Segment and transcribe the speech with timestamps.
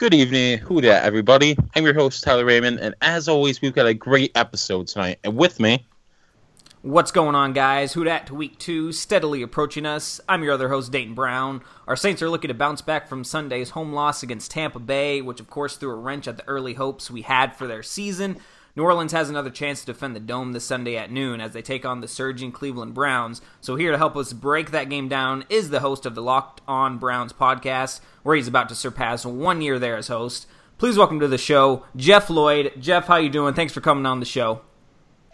[0.00, 1.58] Good evening, who dat, everybody.
[1.76, 5.18] I'm your host, Tyler Raymond, and as always, we've got a great episode tonight.
[5.24, 5.86] And with me,
[6.80, 7.92] What's going on, guys?
[7.92, 10.18] Who dat to week two, steadily approaching us.
[10.26, 11.60] I'm your other host, Dayton Brown.
[11.86, 15.38] Our Saints are looking to bounce back from Sunday's home loss against Tampa Bay, which
[15.38, 18.38] of course threw a wrench at the early hopes we had for their season.
[18.76, 21.62] New Orleans has another chance to defend the Dome this Sunday at noon as they
[21.62, 23.42] take on the surging Cleveland Browns.
[23.60, 26.60] So, here to help us break that game down is the host of the Locked
[26.68, 30.46] On Browns podcast, where he's about to surpass one year there as host.
[30.78, 32.72] Please welcome to the show, Jeff Lloyd.
[32.78, 33.54] Jeff, how you doing?
[33.54, 34.62] Thanks for coming on the show.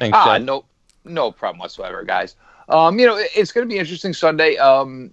[0.01, 0.43] thanks, Ah, Jeff.
[0.43, 0.65] no,
[1.05, 2.37] no problem whatsoever, guys.
[2.69, 4.57] Um, you know, it's going to be interesting Sunday.
[4.57, 5.13] Um,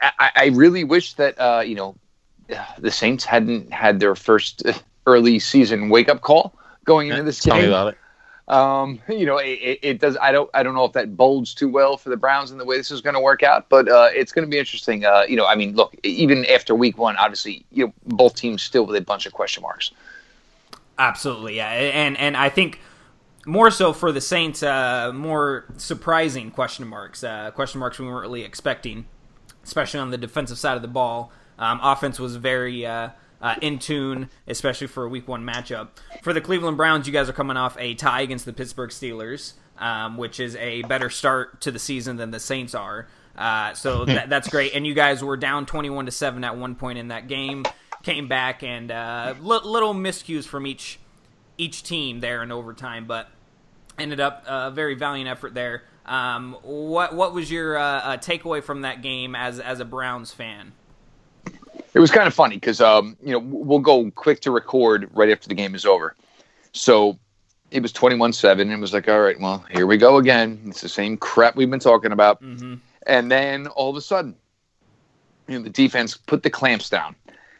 [0.00, 1.96] I, I really wish that uh, you know
[2.78, 4.62] the Saints hadn't had their first
[5.06, 7.70] early season wake up call going into this Tell me game.
[7.70, 7.98] about it.
[8.48, 10.16] Um, you know, it, it, it does.
[10.20, 10.50] I don't.
[10.54, 12.90] I don't know if that bodes too well for the Browns and the way this
[12.90, 13.68] is going to work out.
[13.68, 15.04] But uh, it's going to be interesting.
[15.04, 18.62] Uh, you know, I mean, look, even after Week One, obviously, you know, both teams
[18.62, 19.92] still with a bunch of question marks.
[20.98, 22.80] Absolutely, yeah, and and I think
[23.46, 28.22] more so for the Saints, uh, more surprising question marks, uh, question marks we weren't
[28.22, 29.06] really expecting,
[29.64, 31.32] especially on the defensive side of the ball.
[31.58, 32.86] Um, offense was very
[33.40, 35.88] uh, in tune, especially for a Week One matchup.
[36.22, 39.54] For the Cleveland Browns, you guys are coming off a tie against the Pittsburgh Steelers,
[39.78, 43.08] um, which is a better start to the season than the Saints are.
[43.36, 46.74] Uh, so that, that's great, and you guys were down twenty-one to seven at one
[46.74, 47.64] point in that game.
[48.02, 50.98] Came back and uh, li- little miscues from each
[51.58, 53.28] each team there in overtime, but
[53.98, 55.82] ended up a very valiant effort there.
[56.06, 60.32] Um, what what was your uh, uh, takeaway from that game as as a Browns
[60.32, 60.72] fan?
[61.92, 65.30] It was kind of funny because um, you know we'll go quick to record right
[65.30, 66.14] after the game is over.
[66.72, 67.18] So
[67.70, 70.60] it was twenty-one seven, and it was like, all right, well, here we go again.
[70.66, 72.42] It's the same crap we've been talking about.
[72.42, 72.74] Mm-hmm.
[73.06, 74.34] And then all of a sudden,
[75.48, 77.16] you know, the defense put the clamps down.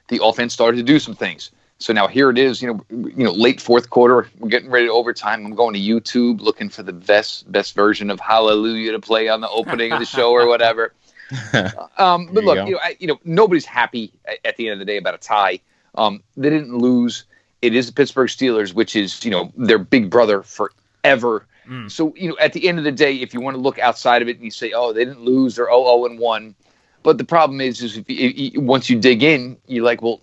[0.09, 1.51] The offense started to do some things.
[1.79, 4.87] So now here it is, you know, you know, late fourth quarter, we're getting ready
[4.87, 5.47] to overtime.
[5.47, 9.41] I'm going to YouTube looking for the best best version of Hallelujah to play on
[9.41, 10.93] the opening of the show or whatever.
[11.99, 12.67] Um, but look, go.
[12.67, 14.13] you know, I, you know, nobody's happy
[14.45, 15.61] at, the end of the day about a tie.
[15.97, 17.25] Um, they didn't lose.
[17.61, 21.47] It is the Pittsburgh Steelers, which is you know their big brother forever.
[21.69, 21.91] Mm.
[21.91, 24.23] So you know, at the end of the day, if you want to look outside
[24.23, 26.55] of it and you say, oh, they didn't lose, they're 0 and one.
[27.03, 30.21] But the problem is, is if you, you- once you dig in, you're like, well,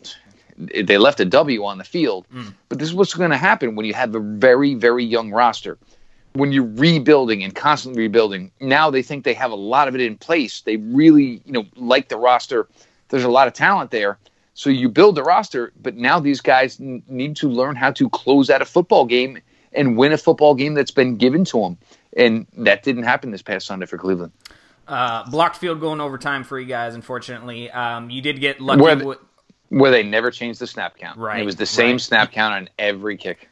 [0.57, 2.25] they left a W on the field.
[2.33, 2.53] Mm.
[2.69, 5.77] But this is what's going to happen when you have a very, very young roster.
[6.37, 10.01] When you're rebuilding and constantly rebuilding, now they think they have a lot of it
[10.01, 10.61] in place.
[10.61, 12.67] They really, you know, like the roster.
[13.09, 14.19] There's a lot of talent there.
[14.53, 18.09] So you build the roster, but now these guys n- need to learn how to
[18.09, 19.39] close out a football game
[19.73, 21.77] and win a football game that's been given to them.
[22.15, 24.31] And that didn't happen this past Sunday for Cleveland.
[24.87, 26.95] Uh, blocked field goal in overtime for you guys.
[26.95, 28.81] Unfortunately, um, you did get lucky.
[28.81, 29.19] Where the-
[29.69, 31.17] Where they never changed the snap count.
[31.19, 32.01] Right, It was the same right.
[32.01, 33.49] snap count on every kick.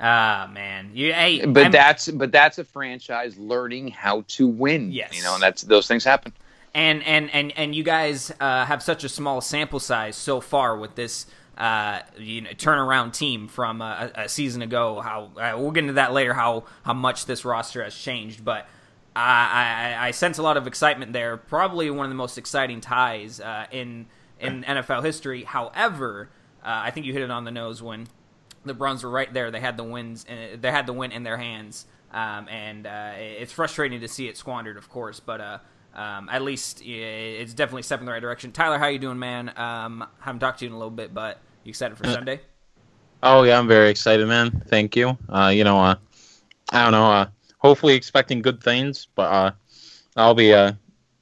[0.00, 4.92] Ah man, you hey, But I'm- that's but that's a franchise learning how to win.
[4.92, 5.16] Yes.
[5.16, 6.32] You know, and that's those things happen.
[6.74, 10.76] and and and and you guys uh, have such a small sample size so far
[10.76, 11.26] with this
[11.56, 15.00] uh, you know turnaround team from uh, a, a season ago.
[15.00, 16.34] How uh, we'll get into that later.
[16.34, 18.66] How how much this roster has changed, but.
[19.16, 21.36] I, I, I sense a lot of excitement there.
[21.36, 24.06] Probably one of the most exciting ties uh, in
[24.38, 25.42] in NFL history.
[25.42, 26.28] However,
[26.62, 28.06] uh, I think you hit it on the nose when
[28.64, 29.50] the Browns were right there.
[29.50, 30.26] They had the wins.
[30.28, 34.28] uh, They had the win in their hands, um, and uh, it's frustrating to see
[34.28, 35.20] it squandered, of course.
[35.20, 35.58] But uh,
[35.94, 38.52] um, at least it's definitely a step in the right direction.
[38.52, 39.52] Tyler, how you doing, man?
[39.56, 42.40] Um, haven't talked to you in a little bit, but you excited for Uh, Sunday?
[43.22, 44.62] Oh yeah, I'm very excited, man.
[44.68, 45.18] Thank you.
[45.28, 45.96] Uh, you know, uh,
[46.70, 47.10] I don't know.
[47.10, 47.26] Uh,
[47.58, 49.50] hopefully, expecting good things, but uh,
[50.16, 50.52] I'll be.
[50.52, 50.72] Uh,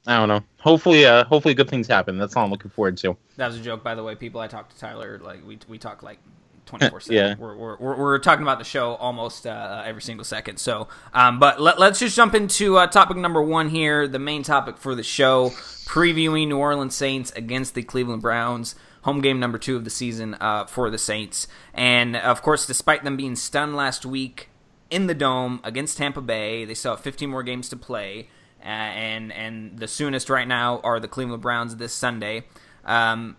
[0.05, 0.41] I don't know.
[0.59, 2.17] Hopefully, uh, hopefully, good things happen.
[2.17, 3.17] That's all I'm looking forward to.
[3.35, 4.15] That was a joke, by the way.
[4.15, 5.19] People, I talked to Tyler.
[5.21, 6.19] Like we we talk like
[6.67, 7.29] twenty four Yeah.
[7.29, 7.39] seven.
[7.39, 10.57] We're, we're we're we're talking about the show almost uh, every single second.
[10.57, 14.07] So, um, but let, let's just jump into uh, topic number one here.
[14.07, 15.49] The main topic for the show:
[15.85, 18.75] previewing New Orleans Saints against the Cleveland Browns.
[19.03, 23.05] Home game number two of the season uh, for the Saints, and of course, despite
[23.05, 24.49] them being stunned last week
[24.89, 28.27] in the dome against Tampa Bay, they still have 15 more games to play,
[28.61, 32.43] uh, and and the soonest right now are the Cleveland Browns this Sunday.
[32.83, 33.37] Um,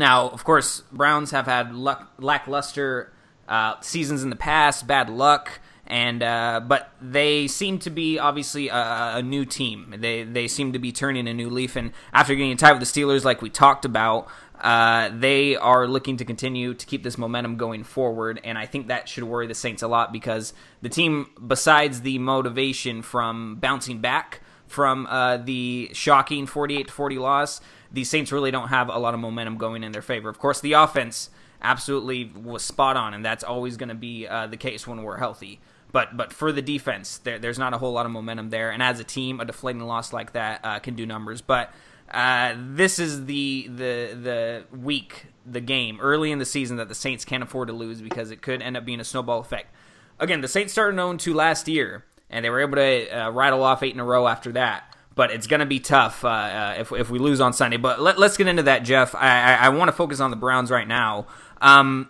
[0.00, 3.12] now, of course, Browns have had luck, lackluster
[3.48, 8.68] uh, seasons in the past, bad luck, and uh, but they seem to be obviously
[8.68, 9.94] a, a new team.
[9.98, 13.00] They they seem to be turning a new leaf, and after getting tied with the
[13.00, 14.28] Steelers, like we talked about,
[14.60, 18.88] uh, they are looking to continue to keep this momentum going forward, and I think
[18.88, 24.00] that should worry the Saints a lot because the team, besides the motivation from bouncing
[24.00, 27.60] back from uh, the shocking 48 to 40 loss,
[27.92, 30.28] the Saints really don't have a lot of momentum going in their favor.
[30.28, 31.28] Of course, the offense
[31.60, 35.18] absolutely was spot on, and that's always going to be uh, the case when we're
[35.18, 35.60] healthy.
[35.92, 38.80] But but for the defense, there, there's not a whole lot of momentum there, and
[38.80, 41.40] as a team, a deflating loss like that uh, can do numbers.
[41.40, 41.72] But
[42.12, 46.94] uh, this is the the the week, the game early in the season that the
[46.94, 49.74] Saints can't afford to lose because it could end up being a snowball effect.
[50.20, 53.82] Again, the Saints started 0-2 last year, and they were able to uh, rattle off
[53.82, 56.92] eight in a row after that but it's going to be tough uh, uh, if,
[56.92, 57.76] if we lose on Sunday.
[57.76, 59.14] But let, us get into that, Jeff.
[59.14, 61.26] I, I, I want to focus on the Browns right now.
[61.60, 62.08] Um,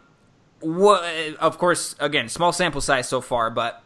[0.60, 1.02] what,
[1.40, 3.82] of course, again, small sample size so far, but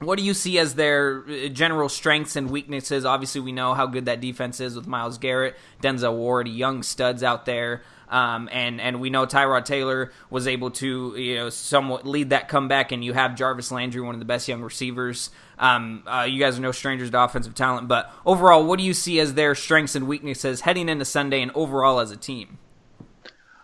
[0.00, 3.04] what do you see as their uh, general strengths and weaknesses?
[3.04, 7.22] Obviously, we know how good that defense is with Myles Garrett, Denzel Ward, young studs
[7.22, 7.82] out there.
[8.08, 12.48] Um, and and we know Tyrod Taylor was able to you know somewhat lead that
[12.48, 15.30] comeback, and you have Jarvis Landry, one of the best young receivers.
[15.58, 18.94] Um, uh, you guys are no strangers to offensive talent, but overall, what do you
[18.94, 22.58] see as their strengths and weaknesses heading into Sunday, and overall as a team?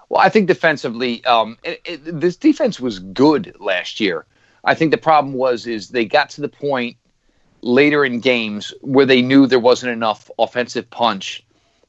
[0.08, 4.26] Well, I think defensively, um, it, it, this defense was good last year.
[4.64, 6.96] I think the problem was is they got to the point
[7.62, 11.44] later in games where they knew there wasn't enough offensive punch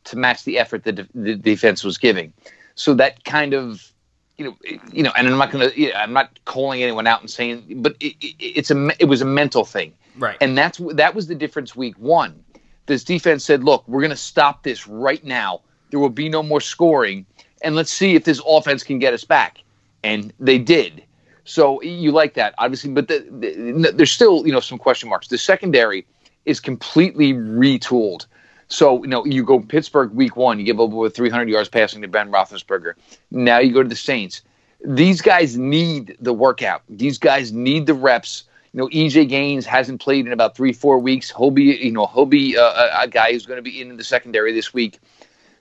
[0.05, 2.31] to match the effort that the defense was giving.
[2.75, 3.91] So that kind of
[4.37, 4.55] you know,
[4.91, 7.29] you know, and I'm not going to, you know, I'm not calling anyone out and
[7.29, 10.37] saying, but it, it, it's a, it was a mental thing, right?
[10.41, 12.43] And that's that was the difference week one.
[12.85, 15.61] This defense said, "Look, we're going to stop this right now.
[15.89, 17.25] There will be no more scoring,
[17.61, 19.59] and let's see if this offense can get us back."
[20.03, 21.03] And they did.
[21.45, 25.29] So you like that, obviously, but the, the, there's still you know some question marks.
[25.29, 26.05] The secondary
[26.45, 28.25] is completely retooled.
[28.67, 32.01] So you know you go Pittsburgh week one, you give up over 300 yards passing
[32.01, 32.93] to Ben Roethlisberger.
[33.31, 34.41] Now you go to the Saints.
[34.83, 36.83] These guys need the workout.
[36.89, 38.43] These guys need the reps.
[38.73, 41.33] You know, EJ Gaines hasn't played in about three, four weeks.
[41.35, 44.03] He'll be, you know, he'll be uh, a guy who's going to be in the
[44.03, 44.99] secondary this week.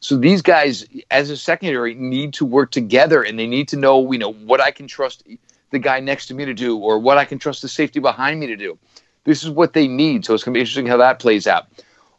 [0.01, 4.13] So these guys, as a secondary, need to work together, and they need to know,
[4.13, 5.23] you know, what I can trust
[5.71, 8.41] the guy next to me to do or what I can trust the safety behind
[8.41, 8.77] me to do.
[9.25, 10.25] This is what they need.
[10.25, 11.69] So it's going to be interesting how that plays out.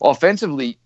[0.02, 0.78] Offensively,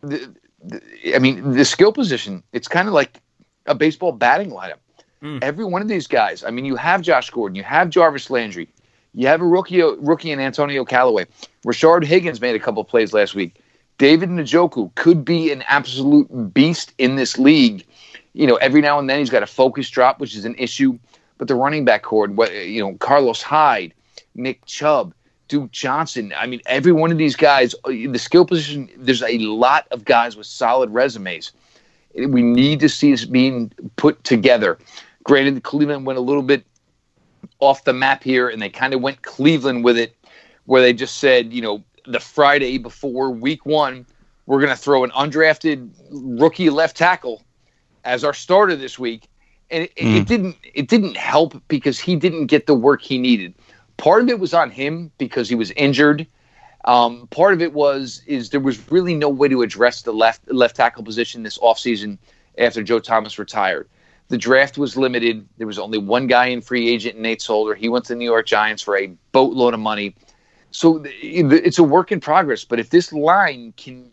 [0.00, 0.80] the, the,
[1.14, 3.20] I mean, the skill position, it's kind of like
[3.66, 4.78] a baseball batting lineup.
[5.22, 5.42] Mm.
[5.42, 8.68] Every one of these guys, I mean, you have Josh Gordon, you have Jarvis Landry,
[9.14, 11.26] you have a rookie, rookie in Antonio Callaway.
[11.66, 13.60] Rashard Higgins made a couple plays last week.
[13.98, 17.84] David Njoku could be an absolute beast in this league.
[18.32, 20.98] You know, every now and then he's got a focus drop, which is an issue.
[21.36, 23.92] But the running back cord, you know, Carlos Hyde,
[24.36, 25.14] Nick Chubb,
[25.48, 26.32] Duke Johnson.
[26.36, 30.04] I mean, every one of these guys, uh, the skill position, there's a lot of
[30.04, 31.52] guys with solid resumes.
[32.14, 34.78] We need to see this being put together.
[35.24, 36.64] Granted, Cleveland went a little bit
[37.60, 40.16] off the map here, and they kind of went Cleveland with it,
[40.66, 44.06] where they just said, you know, the Friday before week one,
[44.46, 47.42] we're going to throw an undrafted rookie left tackle
[48.04, 49.28] as our starter this week
[49.70, 50.16] and it, mm.
[50.16, 53.54] it, didn't it didn't help because he didn't get the work he needed.
[53.98, 56.26] Part of it was on him because he was injured.
[56.84, 60.50] Um, part of it was is there was really no way to address the left
[60.50, 62.16] left tackle position this offseason
[62.56, 63.88] after Joe Thomas retired.
[64.28, 65.46] The draft was limited.
[65.58, 67.74] There was only one guy in free agent, Nate Solder.
[67.74, 70.14] He went to the New York Giants for a boatload of money.
[70.70, 72.64] So it's a work in progress.
[72.64, 74.10] But if this line can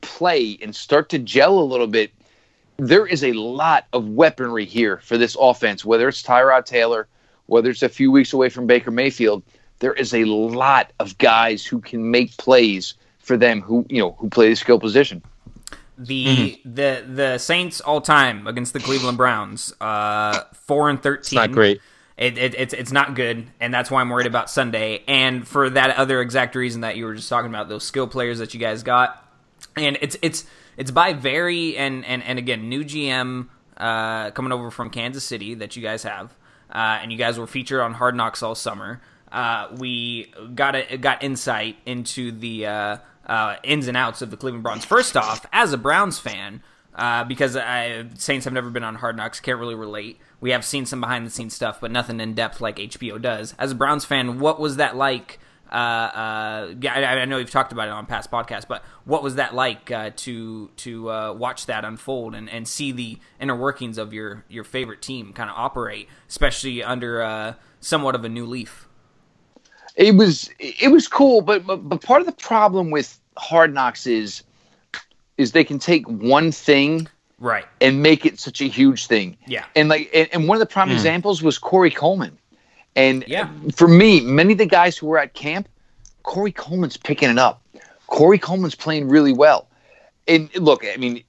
[0.00, 2.12] play and start to gel a little bit,
[2.76, 7.08] there is a lot of weaponry here for this offense, whether it's Tyrod Taylor,
[7.48, 9.42] whether it's a few weeks away from Baker Mayfield.
[9.80, 14.12] There is a lot of guys who can make plays for them who you know
[14.12, 15.22] who play the skill position.
[15.96, 16.74] The mm-hmm.
[16.74, 21.20] the the Saints all time against the Cleveland Browns, uh, four and thirteen.
[21.20, 21.80] It's not great.
[22.16, 25.04] It, it, it's it's not good, and that's why I'm worried about Sunday.
[25.06, 28.40] And for that other exact reason that you were just talking about, those skill players
[28.40, 29.24] that you guys got,
[29.76, 30.44] and it's it's
[30.76, 35.54] it's by very and and and again new GM uh, coming over from Kansas City
[35.54, 36.34] that you guys have,
[36.70, 39.00] uh, and you guys were featured on Hard Knocks all summer.
[39.30, 42.96] Uh, we got a, got insight into the uh,
[43.26, 44.84] uh, ins and outs of the Cleveland Browns.
[44.84, 46.62] First off, as a Browns fan,
[46.94, 50.18] uh, because I, Saints have never been on Hard Knocks, can't really relate.
[50.40, 53.54] We have seen some behind the scenes stuff, but nothing in depth like HBO does.
[53.58, 55.38] As a Browns fan, what was that like?
[55.70, 59.34] Uh, uh, I, I, know you've talked about it on past podcasts, but what was
[59.34, 63.98] that like uh, to to uh, watch that unfold and, and see the inner workings
[63.98, 68.46] of your, your favorite team kind of operate, especially under uh, somewhat of a new
[68.46, 68.88] leaf?
[69.94, 74.06] It was it was cool, but, but but part of the problem with Hard Knocks
[74.06, 74.44] is
[75.36, 77.08] is they can take one thing
[77.38, 79.36] right and make it such a huge thing.
[79.46, 80.94] Yeah, and like and, and one of the prime mm.
[80.94, 82.38] examples was Corey Coleman
[82.98, 83.48] and yeah.
[83.74, 85.68] for me, many of the guys who were at camp,
[86.24, 87.62] Corey Coleman's picking it up.
[88.08, 89.68] Corey Coleman's playing really well.
[90.26, 91.22] And look, I mean,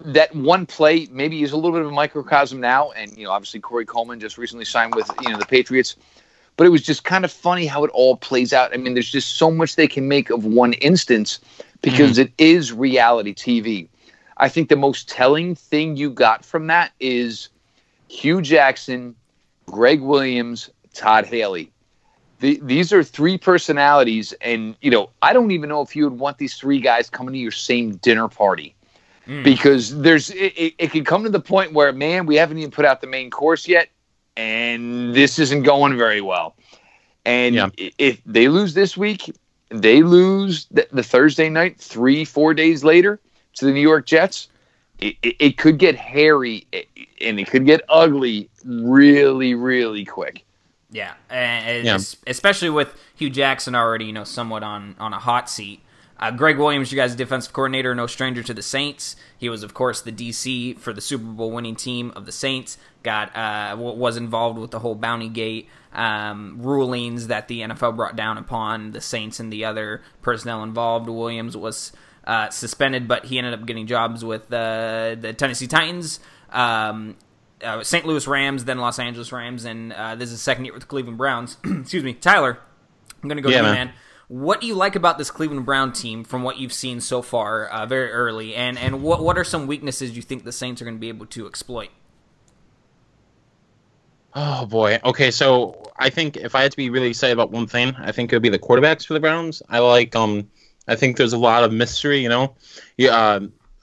[0.00, 3.32] that one play maybe is a little bit of a microcosm now, and you know,
[3.32, 5.96] obviously Corey Coleman just recently signed with you know the Patriots,
[6.56, 8.72] but it was just kind of funny how it all plays out.
[8.72, 11.40] I mean, there's just so much they can make of one instance
[11.82, 12.22] because mm-hmm.
[12.22, 13.88] it is reality TV.
[14.36, 17.48] I think the most telling thing you got from that is
[18.08, 19.16] Hue Jackson,
[19.66, 21.72] Gregg Williams, Todd Haley.
[22.40, 26.18] The, these are three personalities, and you know, I don't even know if you would
[26.18, 28.74] want these three guys coming to your same dinner party
[29.26, 29.44] mm.
[29.44, 32.70] because there's it, it, it can come to the point where man, we haven't even
[32.70, 33.90] put out the main course yet,
[34.36, 36.56] and this isn't going very well.
[37.26, 37.68] And yeah.
[37.76, 39.30] if they lose this week,
[39.68, 43.20] they lose the, the, Thursday night, three, four days later
[43.54, 44.48] to the New York Jets.
[44.98, 46.66] It, it, it could get hairy
[47.20, 50.44] and it could get ugly really, really quick.
[50.92, 51.98] Yeah, and yeah.
[52.26, 55.80] especially with Hue Jackson already, you know, somewhat on on a hot seat.
[56.18, 59.16] Uh, Gregg Williams, you guys' defensive coordinator, no stranger to the Saints.
[59.38, 62.76] He was, of course, the DC for the Super Bowl winning team of the Saints.
[63.02, 68.16] Got uh, was involved with the whole Bounty Gate um, rulings that the NFL brought
[68.16, 71.08] down upon the Saints and the other personnel involved.
[71.08, 71.92] Williams was
[72.24, 76.20] uh, suspended, but he ended up getting jobs with uh, the Tennessee Titans.
[76.50, 77.16] Um,
[77.62, 78.06] uh, St.
[78.06, 80.88] Louis Rams, then Los Angeles Rams, and uh, this is his second year with the
[80.88, 81.56] Cleveland Browns.
[81.64, 82.58] Excuse me, Tyler.
[83.22, 83.86] I'm going to go yeah, to you, man.
[83.88, 83.94] man.
[84.28, 87.66] What do you like about this Cleveland Brown team from what you've seen so far,
[87.66, 90.84] uh, very early, and and what what are some weaknesses you think the Saints are
[90.84, 91.90] going to be able to exploit?
[94.34, 95.00] Oh boy.
[95.04, 98.12] Okay, so I think if I had to be really excited about one thing, I
[98.12, 99.62] think it would be the quarterbacks for the Browns.
[99.68, 100.48] I like um
[100.86, 102.54] I think there's a lot of mystery, you know.
[102.96, 103.40] Yeah, uh,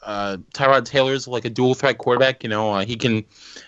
[0.07, 2.41] uh, Tyrod Taylor's like a dual threat quarterback.
[2.43, 3.25] You know, uh, he can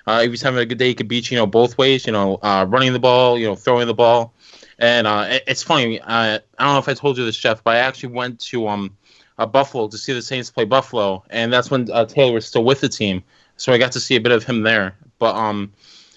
[0.07, 2.07] uh, every time a good day he can beat you, know both ways.
[2.07, 4.33] You know, uh, running the ball, you know, throwing the ball.
[4.79, 5.99] And uh, it, it's funny.
[5.99, 8.69] Uh, I don't know if I told you this, Jeff, but I actually went to
[8.69, 8.95] um,
[9.37, 12.63] uh, Buffalo to see the Saints play Buffalo, and that's when uh, Taylor was still
[12.63, 13.21] with the team,
[13.57, 14.95] so I got to see a bit of him there.
[15.19, 15.73] But um,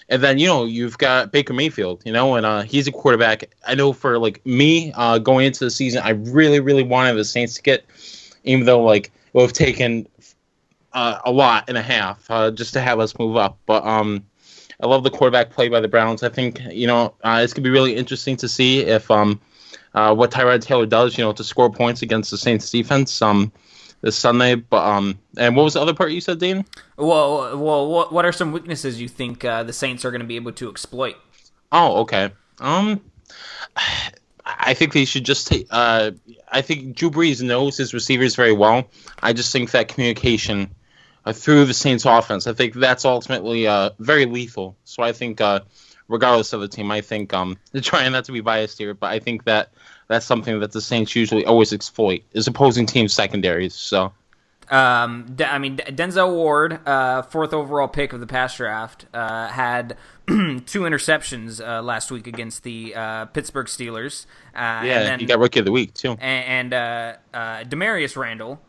[0.07, 3.53] and then you know you've got Baker Mayfield, you know, and uh, he's a quarterback.
[3.67, 7.25] I know for like me uh, going into the season, I really, really wanted the
[7.25, 7.85] Saints to get,
[8.45, 10.07] even though like it would have taken
[10.93, 13.59] uh, a lot and a half uh, just to have us move up.
[13.65, 14.25] But um,
[14.81, 16.23] I love the quarterback play by the Browns.
[16.23, 19.39] I think you know uh, it's gonna be really interesting to see if um,
[19.93, 23.51] uh, what Tyrod Taylor does, you know, to score points against the Saints defense um,
[24.01, 24.55] this Sunday.
[24.55, 26.65] But um, and what was the other part you said, Dean?
[26.97, 30.27] Well, well, what what are some weaknesses you think uh, the Saints are going to
[30.27, 31.15] be able to exploit?
[31.71, 32.31] Oh, okay.
[32.59, 33.01] Um,
[34.45, 35.67] I think they should just take.
[35.69, 36.11] Uh,
[36.51, 38.89] I think Drew Brees knows his receivers very well.
[39.21, 40.73] I just think that communication
[41.31, 42.47] through the Saints offense.
[42.47, 44.75] I think that's ultimately uh, very lethal.
[44.83, 45.61] So I think, uh,
[46.09, 49.19] regardless of the team, I think um, trying not to be biased here, but I
[49.19, 49.71] think that
[50.07, 53.73] that's something that the Saints usually always exploit is opposing teams secondaries.
[53.73, 54.11] So.
[54.73, 59.95] Um, I mean, Denzel Ward, uh, fourth overall pick of the past draft, uh, had
[60.27, 64.25] two interceptions uh, last week against the uh, Pittsburgh Steelers.
[64.55, 66.17] Uh, yeah, then, he got Rookie of the Week too.
[66.19, 68.59] And, and uh, Damarious Randall,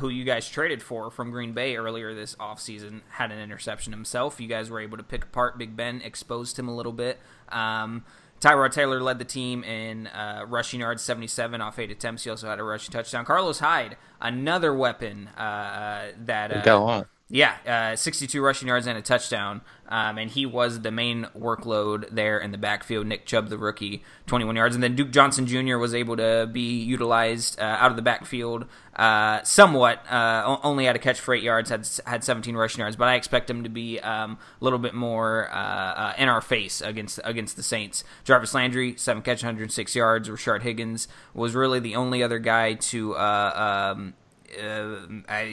[0.00, 4.42] who you guys traded for from Green Bay earlier this offseason, had an interception himself.
[4.42, 7.18] You guys were able to pick apart Big Ben, exposed him a little bit.
[7.48, 8.04] Um,
[8.40, 12.24] Tyrod Taylor led the team in uh, rushing yards, 77 off eight attempts.
[12.24, 13.24] He also had a rushing touchdown.
[13.24, 17.08] Carlos Hyde, another weapon uh, uh that uh, got a lot.
[17.30, 19.60] Yeah, uh, 62 rushing yards and a touchdown.
[19.86, 23.06] Um, and he was the main workload there in the backfield.
[23.06, 24.74] Nick Chubb, the rookie, 21 yards.
[24.74, 25.76] And then Duke Johnson Jr.
[25.76, 28.64] was able to be utilized uh, out of the backfield
[28.96, 30.10] uh, somewhat.
[30.10, 32.96] Uh, only had a catch for eight yards, had had 17 rushing yards.
[32.96, 36.40] But I expect him to be um, a little bit more uh, uh, in our
[36.40, 38.04] face against against the Saints.
[38.24, 40.30] Jarvis Landry, seven catch, 106 yards.
[40.30, 44.14] Rashard Higgins was really the only other guy to um,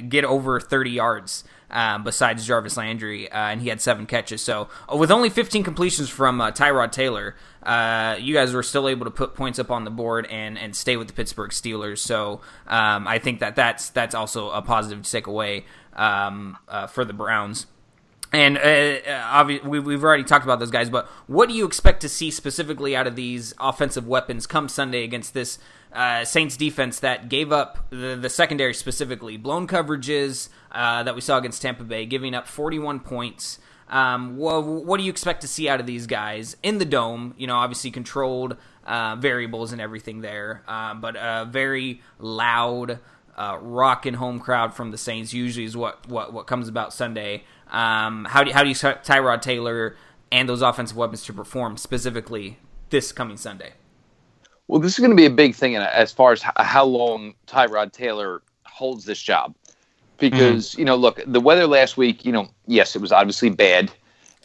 [0.07, 4.41] get over 30 yards um, besides Jarvis Landry, uh, and he had seven catches.
[4.41, 8.87] So uh, with only 15 completions from uh, Tyrod Taylor, uh, you guys were still
[8.87, 11.99] able to put points up on the board and, and stay with the Pittsburgh Steelers.
[11.99, 16.87] So um, I think that that's that's also a positive to take away um, uh,
[16.87, 17.67] for the Browns.
[18.31, 22.09] And uh, obviously, we've already talked about those guys, but what do you expect to
[22.09, 25.57] see specifically out of these offensive weapons come Sunday against this
[25.95, 31.21] uh, Saints defense that gave up the, the secondary specifically blown coverages uh, that we
[31.21, 33.59] saw against Tampa Bay, giving up 41 points.
[33.87, 37.33] Um, what, what, do you expect to see out of these guys in the dome?
[37.37, 42.99] You know, obviously controlled uh, variables and everything there, uh, but a very loud,
[43.37, 47.43] uh, rocking home crowd from the Saints usually is what what, what comes about Sunday.
[47.69, 49.95] Um, how do how do you expect Tyrod Taylor
[50.31, 52.59] and those offensive weapons to perform specifically
[52.89, 53.73] this coming Sunday?
[54.67, 57.91] Well, this is going to be a big thing as far as how long Tyrod
[57.91, 59.55] Taylor holds this job.
[60.17, 60.79] because mm-hmm.
[60.79, 63.91] you know, look, the weather last week, you know, yes, it was obviously bad,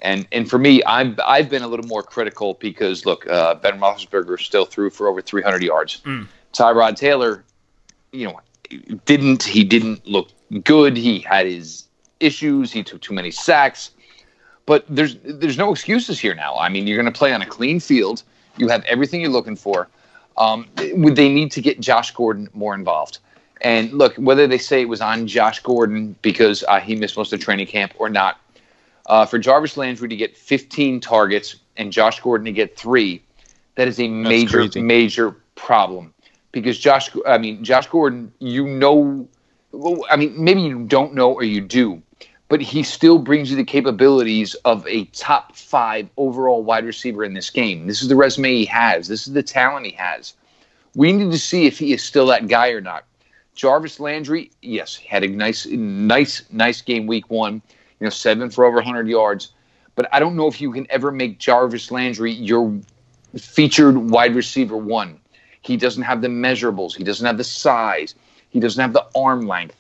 [0.03, 3.79] and and for me, I've I've been a little more critical because look, uh, Ben
[3.81, 6.01] Roethlisberger still threw for over 300 yards.
[6.05, 6.27] Mm.
[6.53, 7.45] Tyrod Taylor,
[8.13, 8.41] you know,
[9.05, 10.29] didn't he didn't look
[10.65, 10.97] good.
[10.97, 11.87] He had his
[12.19, 12.73] issues.
[12.73, 13.91] He took too many sacks.
[14.67, 16.57] But there's there's no excuses here now.
[16.57, 18.23] I mean, you're going to play on a clean field.
[18.57, 19.89] You have everything you're looking for.
[20.41, 23.19] Um, would they need to get Josh Gordon more involved.
[23.61, 27.33] And look, whether they say it was on Josh Gordon because uh, he missed most
[27.35, 28.41] of training camp or not,
[29.07, 33.23] uh, for Jarvis Landry to get 15 targets and Josh Gordon to get three,
[33.75, 36.15] that is a major, major problem.
[36.53, 39.29] Because Josh, I mean, Josh Gordon, you know,
[40.09, 42.03] I mean, maybe you don't know or you do,
[42.51, 47.33] but he still brings you the capabilities of a top five overall wide receiver in
[47.33, 47.87] this game.
[47.87, 49.07] This is the resume he has.
[49.07, 50.35] This is the talent he has.
[50.97, 53.05] We need to see if he is still that guy or not.
[53.55, 57.63] Jarvis Landry, yes, had a nice, nice, nice game week one.
[58.01, 59.53] You know, seven for over 100 yards.
[59.95, 62.77] But I don't know if you can ever make Jarvis Landry your
[63.39, 65.21] featured wide receiver one.
[65.61, 66.97] He doesn't have the measurables.
[66.97, 68.17] He doesn't have the size.
[68.49, 69.77] He doesn't have the arm length.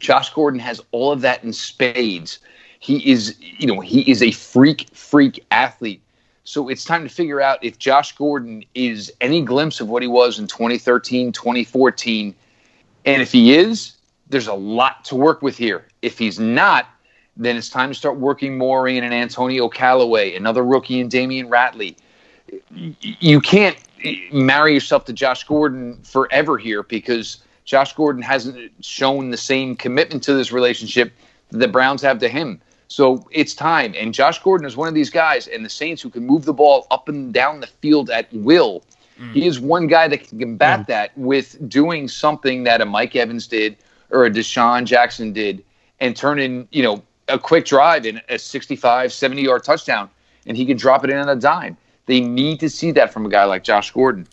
[0.00, 2.40] Josh Gordon has all of that in spades.
[2.80, 6.02] He is, you know, he is a freak, freak athlete.
[6.44, 10.08] So it's time to figure out if Josh Gordon is any glimpse of what he
[10.08, 12.34] was in 2013, 2014
[13.04, 13.92] and if he is,
[14.28, 15.86] there's a lot to work with here.
[16.02, 16.86] If he's not,
[17.36, 21.48] then it's time to start working more in an Antonio Callaway, another rookie in Damion
[21.48, 21.96] Ratley.
[23.00, 23.76] You can't
[24.32, 27.38] marry yourself to Josh Gordon forever here because
[27.70, 31.12] Josh Gordon hasn't shown the same commitment to this relationship
[31.50, 32.60] that the Browns have to him.
[32.88, 33.94] So it's time.
[33.96, 36.52] And Josh Gordon is one of these guys, and the Saints who can move the
[36.52, 38.82] ball up and down the field at will–
[39.20, 39.32] Mm.
[39.32, 40.86] He is one guy that can combat mm.
[40.86, 43.76] that with doing something that a Mike Evans did
[44.10, 45.62] or a DeSean Jackson did
[46.00, 50.08] and turn in, you know, a quick drive in a 65, 70 yard touchdown
[50.46, 51.76] and he can drop it in on a dime.
[52.06, 54.26] They need to see that from a guy like Josh Gordon.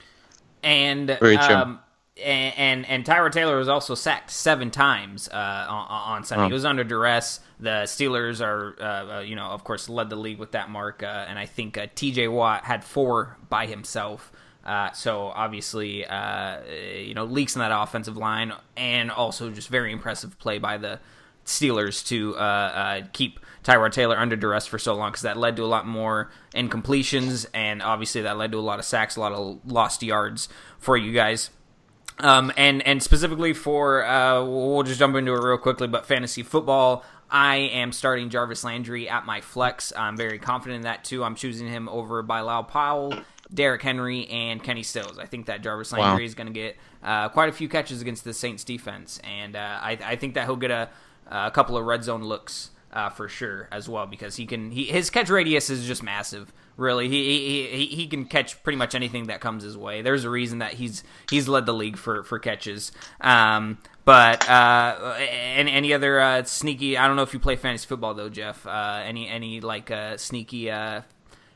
[0.64, 1.80] And um,
[2.24, 6.46] and, and and Tyrod Taylor was also sacked seven times uh, on, on, Sunday.
[6.46, 6.48] Oh.
[6.48, 7.40] He was under duress.
[7.60, 11.04] The Steelers are, uh, uh, you know, of course, led the league with that mark,
[11.04, 12.28] uh, and I think uh, T.J.
[12.28, 14.32] Watt had four by himself.
[14.66, 16.60] Uh, so obviously, uh,
[16.96, 21.00] you know, leaks in that offensive line, and also just very impressive play by the
[21.46, 25.56] Steelers to uh, uh keep Tyrod Taylor under duress for so long, because that led
[25.56, 29.20] to a lot more incompletions, and obviously that led to a lot of sacks, a
[29.20, 31.50] lot of lost yards for you guys.
[32.20, 36.44] Um, and and specifically for uh, we'll just jump into it real quickly, but fantasy
[36.44, 37.04] football.
[37.30, 39.92] I am starting Jarvis Landry at my flex.
[39.96, 41.24] I'm very confident in that too.
[41.24, 43.14] I'm choosing him over Bilal Powell
[43.54, 45.18] Derrick Henry and Kenny Stills.
[45.18, 46.26] I think that Jarvis Landry wow.
[46.26, 49.80] is going to get uh, quite a few catches against the Saints defense, and uh,
[49.82, 50.90] I, I, think that he'll get a,
[51.28, 54.72] a couple of red zone looks uh, for sure as well because he can.
[54.72, 56.52] He, his catch radius is just massive.
[56.78, 60.02] Really, he, he he can catch pretty much anything that comes his way.
[60.02, 62.92] There's a reason that he's he's led the league for for catches.
[63.22, 66.98] Um, but uh, any any other uh, sneaky?
[66.98, 68.66] I don't know if you play fantasy football though, Jeff.
[68.66, 71.02] Uh, any any like uh, sneaky uh,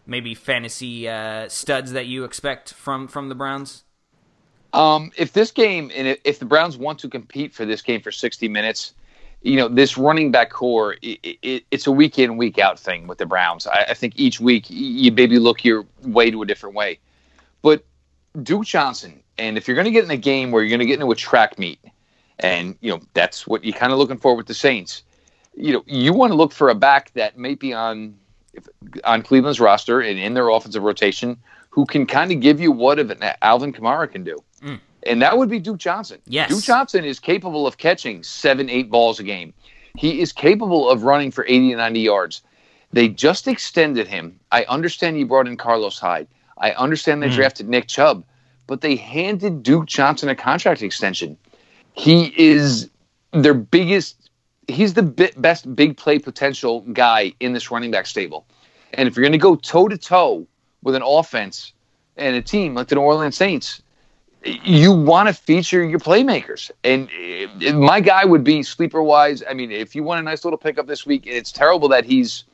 [0.05, 3.83] maybe fantasy uh, studs that you expect from from the Browns?
[4.73, 8.11] Um, if this game and if the Browns want to compete for this game for
[8.11, 8.93] 60 minutes,
[9.41, 13.07] you know this running back core, it, it, it's a week in week out thing
[13.07, 13.67] with the Browns.
[13.67, 16.99] I, I, think each week you maybe look your way to a different way,
[17.61, 17.83] but
[18.43, 20.85] Duke Johnson, and if you're going to get in a game where you're going to
[20.85, 21.79] get into a track meet,
[22.39, 25.03] and you know that's what you're kind of looking for with the Saints,
[25.55, 28.15] you know you want to look for a back that may be on
[29.03, 31.37] on Cleveland's roster and in their offensive rotation
[31.69, 34.37] who can kind of give you what of an Alvin Kamara can do.
[35.03, 36.19] And that would be Duke Johnson.
[36.25, 36.49] Yes.
[36.49, 39.53] Duke Johnson is capable of catching seven, eight balls a game.
[39.97, 42.41] He is capable of running for 80 to 90 yards.
[42.93, 44.39] They just extended him.
[44.51, 46.27] I understand you brought in Carlos Hyde.
[46.57, 47.35] I understand they mm.
[47.35, 48.23] drafted Nick Chubb,
[48.67, 51.37] but they handed Duke Johnson a contract extension.
[51.93, 52.89] He is
[53.31, 54.29] their biggest
[54.67, 58.45] he's the best big play potential guy in this running back stable.
[58.93, 60.47] And if you're going to go toe to toe
[60.83, 61.73] with an offense
[62.17, 63.80] and a team like the New Orleans Saints,
[64.43, 66.71] you want to feature your playmakers.
[66.83, 67.09] And
[67.65, 69.43] uh, my guy would be sleeper wise.
[69.47, 72.45] I mean, if you want a nice little pickup this week, it's terrible that he's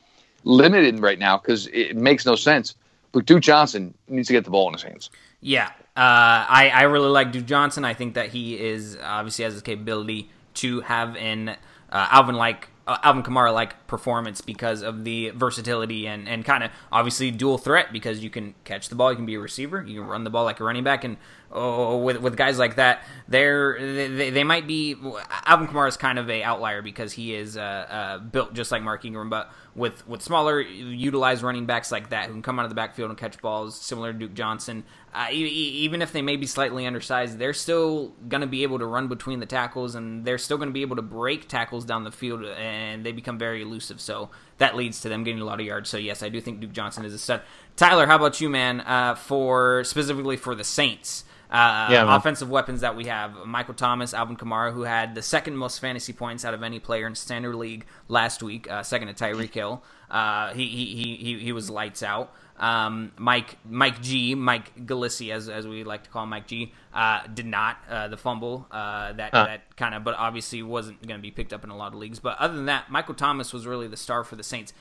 [0.44, 2.74] limited right now because it makes no sense.
[3.12, 5.10] But Duke Johnson needs to get the ball in his hands.
[5.40, 7.84] Yeah, uh, I I really like Duke Johnson.
[7.84, 11.54] I think that he is obviously has the capability to have an uh,
[11.90, 16.70] Alvin like uh, Alvin Kamara like performance because of the versatility and, and kind of
[16.90, 20.00] obviously dual threat because you can catch the ball, you can be a receiver, you
[20.00, 21.18] can run the ball like a running back, and
[21.52, 24.96] oh, with with guys like that, they're they, they might be
[25.44, 28.82] Alvin Kamara is kind of a outlier because he is uh, uh, built just like
[28.82, 32.64] Mark Ingram, but with with smaller utilized running backs like that who can come out
[32.64, 34.84] of the backfield and catch balls, similar to Duke Johnson.
[35.14, 38.86] Uh, even if they may be slightly undersized, they're still going to be able to
[38.86, 42.04] run between the tackles, and they're still going to be able to break tackles down
[42.04, 44.00] the field, and they become very elusive.
[44.00, 45.88] So that leads to them getting a lot of yards.
[45.88, 47.42] So yes, I do think Duke Johnson is a stud.
[47.76, 48.80] Tyler, how about you, man?
[48.80, 51.24] Uh, for specifically for the Saints.
[51.50, 55.56] Uh, yeah, offensive weapons that we have Michael Thomas, Alvin Kamara, who had the second
[55.56, 59.14] most fantasy points out of any player in standard league last week, uh, second to
[59.14, 59.82] Tyreek Hill.
[60.10, 62.34] Uh, he, he, he, he was lights out.
[62.58, 66.72] Um, Mike Mike G, Mike Gillislee, as, as we like to call him, Mike G,
[66.92, 69.44] uh, did not uh, the fumble uh, that huh.
[69.44, 71.98] that kind of, but obviously wasn't going to be picked up in a lot of
[71.98, 72.18] leagues.
[72.18, 74.72] But other than that, Michael Thomas was really the star for the Saints.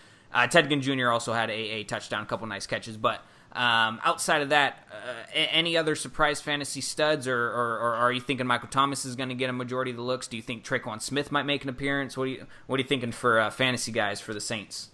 [0.50, 1.10] Ted Ginn Jr.
[1.10, 3.22] also had a, a touchdown, a couple nice catches, but
[3.54, 8.22] um, outside of that, uh, any other surprise fantasy studs, or, or, or, are you
[8.22, 10.28] thinking Michael Thomas is going to get a majority of the looks?
[10.28, 12.16] Do you think Tre'Quan Smith might make an appearance?
[12.18, 14.90] What are you What are you thinking for uh, fantasy guys for the Saints?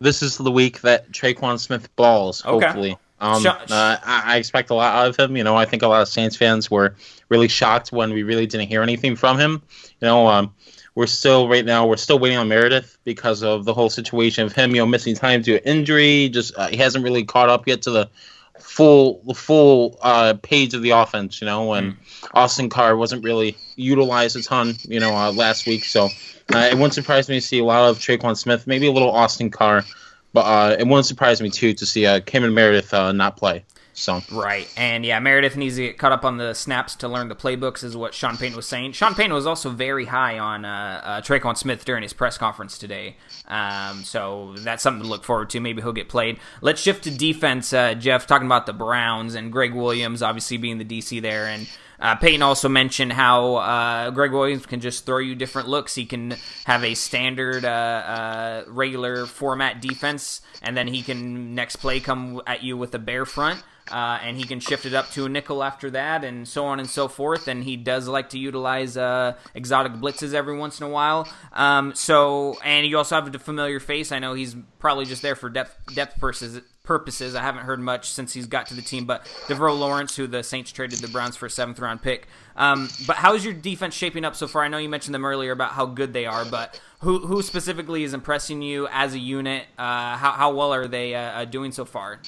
[0.00, 2.44] This is the week that Tre'Quan Smith balls.
[2.44, 2.64] Okay.
[2.66, 5.36] Hopefully, um, uh, I, I, expect a lot out of him.
[5.36, 6.94] You know, I think a lot of Saints fans were
[7.28, 9.60] really shocked when we really didn't hear anything from him.
[10.00, 10.54] You know, um,
[10.94, 14.52] we're still right now we're still waiting on Meredith because of the whole situation of
[14.52, 16.28] him, you know, missing time due to injury.
[16.28, 18.10] Just uh, he hasn't really caught up yet to the
[18.60, 21.40] full the full uh, page of the offense.
[21.40, 21.96] You know, when mm.
[22.34, 25.84] Austin Carr wasn't really utilized a ton, you know, uh, last week.
[25.84, 26.08] So
[26.54, 29.10] uh, it wouldn't surprise me to see a lot of Tre'Quan Smith, maybe a little
[29.10, 29.84] Austin Carr,
[30.32, 33.64] but uh, it wouldn't surprise me too to see uh, Cameron Meredith uh, not play.
[33.98, 37.28] So right, and yeah, Meredith needs to get caught up on the snaps to learn
[37.28, 38.92] the playbooks, is what Sean Payton was saying.
[38.92, 42.78] Sean Payton was also very high on uh, uh, Tre'Quan Smith during his press conference
[42.78, 43.16] today,
[43.48, 45.58] um, so that's something to look forward to.
[45.58, 46.38] Maybe he'll get played.
[46.60, 48.28] Let's shift to defense, uh, Jeff.
[48.28, 52.42] Talking about the Browns and Gregg Williams, obviously being the DC there, and uh, Payton
[52.42, 55.96] also mentioned how uh, Gregg Williams can just throw you different looks.
[55.96, 61.76] He can have a standard, uh, uh regular format defense, and then he can next
[61.76, 65.10] play come at you with a bear front uh, and he can shift it up
[65.10, 67.48] to a nickel after that, and so on and so forth.
[67.48, 71.28] And he does like to utilize uh, exotic blitzes every once in a while.
[71.52, 74.12] Um, so, and you also have a familiar face.
[74.12, 76.60] I know he's probably just there for depth depth purposes.
[76.84, 77.34] Purposes.
[77.34, 80.42] I haven't heard much since he's got to the team, but Devaroe Lawrence, who the
[80.42, 82.26] Saints traded the Browns for a seventh round pick.
[82.56, 84.62] Um, but how is your defense shaping up so far?
[84.62, 88.04] I know you mentioned them earlier about how good they are, but who who specifically
[88.04, 89.66] is impressing you as a unit?
[89.76, 92.20] Uh, how how well are they uh, uh doing so far?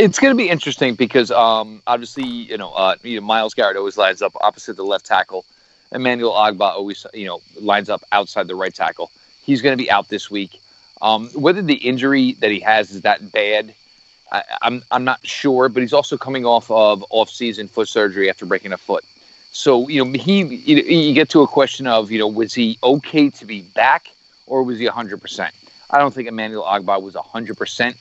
[0.00, 3.76] It's going to be interesting because um, obviously, you know, uh, you know, Myles Garrett
[3.76, 5.44] always lines up opposite the left tackle.
[5.92, 9.10] Emmanuel Ogbah always, you know, lines up outside the right tackle.
[9.42, 10.62] He's going to be out this week.
[11.02, 13.74] Um, whether the injury that he has is that bad,
[14.32, 15.68] I, am I'm, I'm not sure.
[15.68, 19.04] But he's also coming off of off-season foot surgery after breaking a foot.
[19.52, 22.78] So you know, he you, you get to a question of you know, was he
[22.82, 24.10] okay to be back
[24.46, 25.54] or was he 100 percent?
[25.90, 27.98] I don't think Emmanuel Ogbah was 100 percent.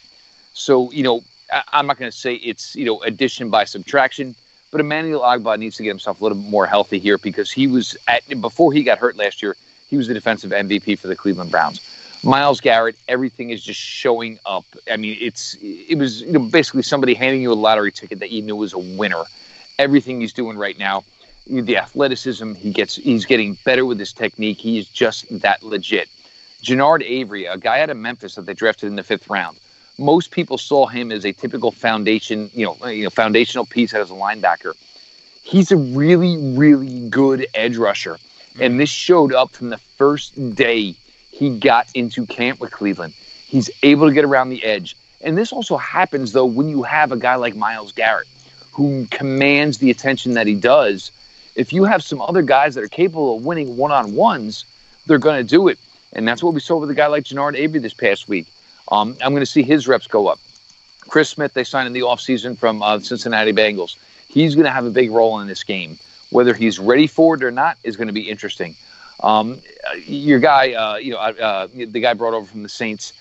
[0.53, 4.35] So you know, I'm not going to say it's you know addition by subtraction,
[4.71, 7.97] but Emmanuel Ogbah needs to get himself a little more healthy here because he was
[8.07, 9.55] at before he got hurt last year.
[9.88, 11.81] He was the defensive MVP for the Cleveland Browns.
[12.23, 14.65] Myles Garrett, everything is just showing up.
[14.91, 18.31] I mean, it's it was you know basically somebody handing you a lottery ticket that
[18.31, 19.23] you knew was a winner.
[19.79, 21.05] Everything he's doing right now,
[21.47, 24.59] the athleticism he gets, he's getting better with his technique.
[24.59, 26.09] He is just that legit.
[26.62, 29.57] Genard Avery, a guy out of Memphis that they drafted in the fifth round
[29.99, 34.09] most people saw him as a typical foundation, you know, you know, foundational piece as
[34.09, 34.73] a linebacker.
[35.43, 38.15] He's a really, really good edge rusher.
[38.15, 38.62] Mm-hmm.
[38.63, 40.95] And this showed up from the first day
[41.29, 43.13] he got into camp with Cleveland.
[43.45, 44.95] He's able to get around the edge.
[45.21, 48.27] And this also happens, though, when you have a guy like Myles Garrett
[48.71, 51.12] who commands the attention that he does.
[51.55, 54.63] If you have some other guys that are capable of winning one on ones,
[55.05, 55.77] they're going to do it.
[56.13, 58.47] And that's what we saw with a guy like Genard Avery this past week.
[58.89, 60.39] Um, I'm going to see his reps go up.
[61.02, 63.97] Chris Smith, they signed in the offseason from uh, Cincinnati Bengals.
[64.28, 65.97] He's going to have a big role in this game.
[66.30, 68.75] Whether he's ready for it or not is going to be interesting.
[69.21, 69.60] Um,
[70.06, 73.13] your guy, uh, you know, uh, uh, the guy brought over from the Saints,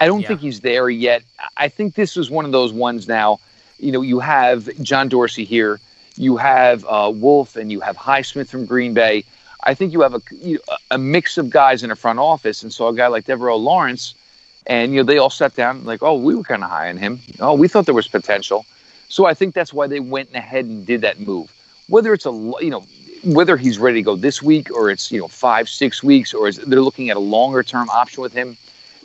[0.00, 0.28] I don't yeah.
[0.28, 1.22] think he's there yet.
[1.56, 3.38] I think this is one of those ones now.
[3.78, 5.80] You know, you have John Dorsey here,
[6.16, 9.24] you have uh, Wolf, and you have Highsmith from Green Bay.
[9.62, 12.62] I think you have a, you know, a mix of guys in a front office,
[12.62, 14.14] and so a guy like Devaroe Lawrence–
[14.66, 16.96] and you know, they all sat down like, oh, we were kind of high on
[16.96, 17.20] him.
[17.40, 18.66] Oh, we thought there was potential.
[19.08, 21.52] So I think that's why they went ahead and did that move.
[21.88, 22.84] Whether it's a you know,
[23.24, 26.48] whether he's ready to go this week or it's you know five six weeks or
[26.48, 28.56] is they're looking at a longer term option with him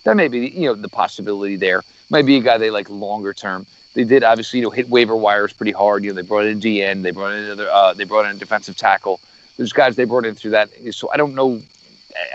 [0.04, 1.84] that may be you know the possibility there.
[2.10, 3.66] Might be a guy they like longer term.
[3.94, 6.04] They did obviously you know hit waiver wires pretty hard.
[6.04, 8.76] You know they brought in DN they brought in another uh, they brought in defensive
[8.76, 9.20] tackle.
[9.58, 10.70] There's guys they brought in through that.
[10.92, 11.62] So I don't know.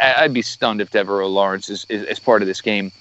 [0.00, 2.92] I, would be stunned if Devaroe Lawrence is, is, is part of this game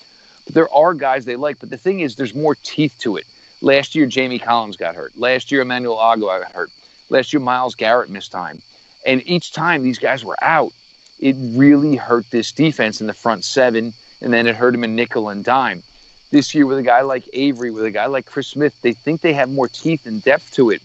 [0.47, 3.25] there are guys they like but the thing is there's more teeth to it.
[3.62, 5.17] Last year Jamie Collins got hurt.
[5.17, 6.71] Last year Emmanuel Ogbah got hurt.
[7.10, 8.62] Last year Myles Garrett missed time.
[9.05, 10.73] And each time these guys were out,
[11.19, 14.95] it really hurt this defense in the front seven, and then it hurt him in
[14.95, 15.84] nickel and dime.
[16.31, 19.21] This year, with a guy like Avery, with a guy like Chris Smith, they think
[19.21, 20.81] they have more teeth and depth to it,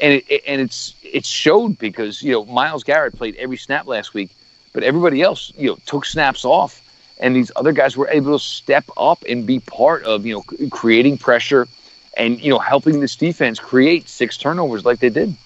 [0.00, 4.14] and it, and it's it showed because you know Myles Garrett played every snap last
[4.14, 4.30] week,
[4.72, 6.80] but everybody else you know took snaps off,
[7.18, 10.68] and these other guys were able to step up and be part of you know
[10.70, 11.66] creating pressure,
[12.16, 15.36] and you know helping this defense create six turnovers like they did.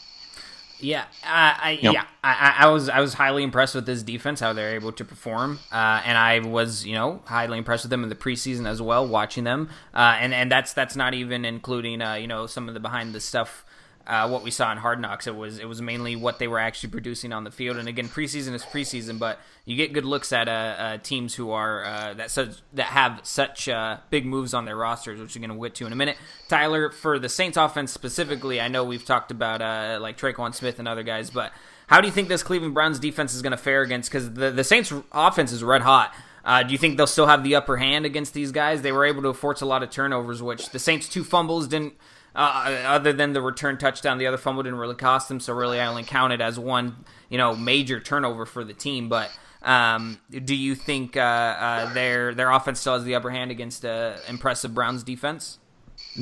[0.82, 1.92] Yeah, uh, I yep.
[1.92, 5.04] yeah, I, I, was I was highly impressed with this defense, how they're able to
[5.04, 8.80] perform, uh, and I was you know highly impressed with them in the preseason as
[8.80, 12.66] well, watching them, uh, and and that's that's not even including uh, you know some
[12.68, 13.64] of the behind the stuff
[14.06, 15.26] uh, what we saw in Hard Knocks.
[15.26, 17.76] It was it was mainly what they were actually producing on the field.
[17.76, 21.50] And again, preseason is preseason, but you get good looks at uh, uh, teams who
[21.50, 25.46] are uh, that such that have such uh, big moves on their rosters, which we're
[25.46, 26.16] going to get to in a minute.
[26.48, 30.78] Tyler, for the Saints offense specifically, I know we've talked about uh, like Tre'Quan Smith
[30.78, 31.52] and other guys, but
[31.86, 34.10] how do you think this Cleveland Browns defense is going to fare against?
[34.10, 36.14] Because the the Saints offense is red hot.
[36.42, 38.80] Uh, do you think they'll still have the upper hand against these guys?
[38.80, 41.94] They were able to force a lot of turnovers, which the Saints' two fumbles didn't
[42.34, 45.40] uh, other than the return touchdown, the other fumble didn't really cost them.
[45.40, 49.08] So really, I only counted as one, you know, major turnover for the team.
[49.08, 49.30] But
[49.62, 53.84] um, do you think uh, uh, their their offense still has the upper hand against
[53.84, 55.58] uh, impressive Browns defense?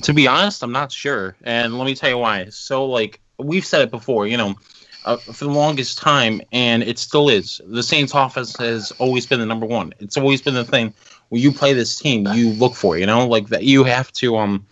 [0.03, 2.47] To be honest, I'm not sure, and let me tell you why.
[2.47, 4.57] So, like we've said it before, you know,
[5.05, 7.61] uh, for the longest time, and it still is.
[7.65, 9.95] The Saints' offense has always been the number one.
[10.01, 10.93] It's always been the thing
[11.29, 12.99] when you play this team, you look for.
[12.99, 13.63] You know, like that.
[13.63, 14.67] You have to, um,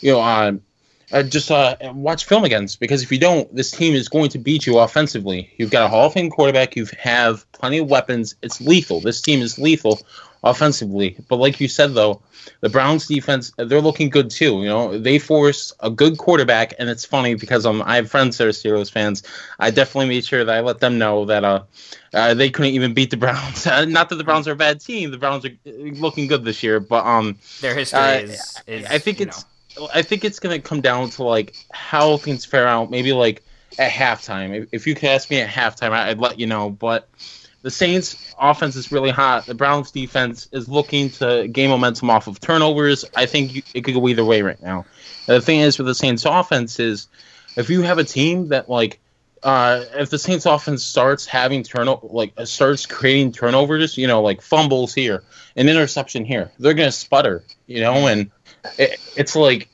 [0.00, 0.52] you know, uh,
[1.14, 4.38] uh, just uh, watch film against because if you don't, this team is going to
[4.38, 5.50] beat you offensively.
[5.56, 6.74] You've got a Hall of Fame quarterback.
[6.74, 8.34] You have plenty of weapons.
[8.42, 9.00] It's lethal.
[9.00, 10.00] This team is lethal
[10.42, 11.16] offensively.
[11.28, 12.20] But like you said, though,
[12.60, 14.58] the Browns defense they're looking good too.
[14.58, 18.36] You know, they force a good quarterback, and it's funny because um, I have friends
[18.38, 19.22] that are Steelers fans.
[19.60, 21.62] I definitely made sure that I let them know that uh,
[22.12, 23.66] uh they couldn't even beat the Browns.
[23.66, 25.12] Not that the Browns are a bad team.
[25.12, 28.98] The Browns are looking good this year, but um, their history uh, is, is, I
[28.98, 29.42] think it's.
[29.42, 29.48] Know
[29.92, 32.90] I think it's gonna come down to like how things fare out.
[32.90, 33.42] Maybe like
[33.78, 34.68] at halftime.
[34.72, 36.70] If you could ask me at halftime, I'd let you know.
[36.70, 37.08] But
[37.62, 39.46] the Saints' offense is really hot.
[39.46, 43.04] The Browns' defense is looking to gain momentum off of turnovers.
[43.16, 44.84] I think it could go either way right now.
[45.26, 47.08] the thing is with the Saints' offense is
[47.56, 49.00] if you have a team that like.
[49.42, 54.40] Uh, if the Saints offense starts having turnover, like starts creating turnovers, you know, like
[54.40, 55.22] fumbles here,
[55.54, 58.30] an interception here, they're gonna sputter, you know, and
[58.78, 59.68] it, it's like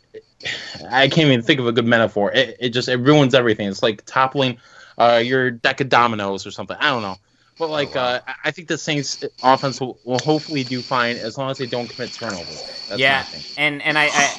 [0.91, 2.33] I can't even think of a good metaphor.
[2.33, 3.69] It, it just it ruins everything.
[3.69, 4.59] It's like toppling
[4.99, 6.77] uh, your deck of dominoes or something.
[6.79, 7.17] I don't know.
[7.59, 8.21] But like, oh, wow.
[8.27, 11.67] uh, I think the Saints offense will, will, hopefully do fine as long as they
[11.67, 12.65] don't commit turnovers.
[12.89, 13.27] That's yeah,
[13.59, 14.37] and and I, I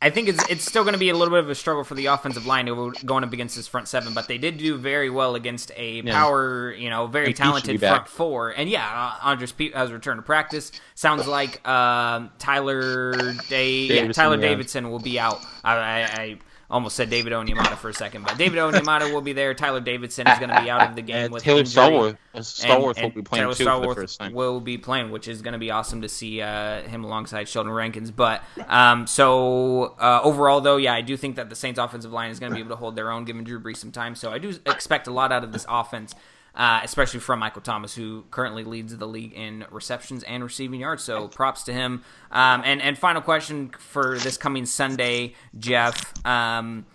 [0.00, 1.96] I think it's it's still going to be a little bit of a struggle for
[1.96, 5.34] the offensive line going up against this front seven, but they did do very well
[5.34, 6.12] against a yeah.
[6.12, 8.50] power, you know, very and talented front four.
[8.50, 10.70] And yeah, uh, Andrus Peat has returned to practice.
[10.94, 14.48] Sounds like uh, Tyler Day, Davison, yeah, Tyler yeah.
[14.48, 15.44] Davison will be out.
[15.64, 16.38] I, I
[16.70, 19.54] almost said David Onyemata for a second, but David Onyemata will be there.
[19.54, 22.16] Tyler Davison is going to be out of the game with Taylor Stallworth.
[22.34, 24.32] Stallworth will be playing Taylor too Stallworth for the first time.
[24.32, 27.72] Will be playing, which is going to be awesome to see uh, him alongside Sheldon
[27.72, 28.10] Rankins.
[28.10, 32.30] But um, so uh, overall, though, yeah, I do think that the Saints' offensive line
[32.30, 34.14] is going to be able to hold their own, giving Drew Brees some time.
[34.14, 36.14] So I do expect a lot out of this offense
[36.54, 41.04] uh, especially from Michael Thomas, who currently leads the league in receptions and receiving yards.
[41.04, 42.02] So props to him.
[42.30, 46.14] Um, and and final question for this coming Sunday, Jeff.
[46.26, 46.86] Um,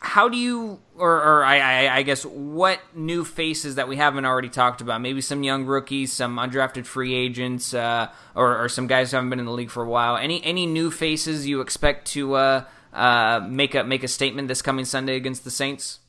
[0.00, 4.24] how do you, or, or I, I, I, guess, what new faces that we haven't
[4.24, 5.02] already talked about?
[5.02, 9.28] Maybe some young rookies, some undrafted free agents, uh, or, or, some guys who haven't
[9.28, 10.16] been in the league for a while.
[10.16, 14.62] Any any new faces you expect to uh, uh, make a make a statement this
[14.62, 16.00] coming Sunday against the Saints?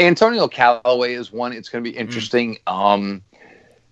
[0.00, 1.52] Antonio Callaway is one.
[1.52, 2.58] It's going to be interesting.
[2.66, 2.72] Mm.
[2.72, 3.22] Um,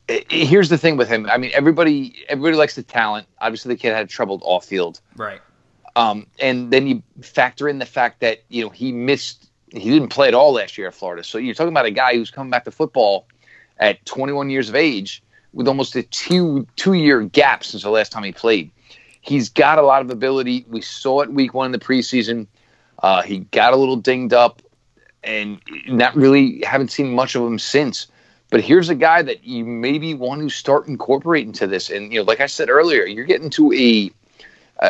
[0.09, 1.29] it, it, here's the thing with him.
[1.31, 3.27] I mean, everybody everybody likes the talent.
[3.41, 5.01] Obviously, the kid had troubled off field.
[5.17, 5.41] Right.
[5.95, 9.49] Um, and then you factor in the fact that you know he missed.
[9.71, 11.25] He didn't play at all last year at Florida.
[11.25, 13.27] So you're talking about a guy who's coming back to football
[13.79, 15.23] at 21 years of age
[15.55, 18.71] with almost a two two year gap since the last time he played.
[19.21, 20.67] He's got a lot of ability.
[20.69, 22.49] We saw it week one in the preseason.
[22.99, 24.62] Uh, he got a little dinged up
[25.24, 28.06] and not really haven't seen much of him since.
[28.50, 31.88] But here's a guy that you maybe want to start incorporating into this.
[31.88, 34.11] And you know, like I said earlier, you're getting to a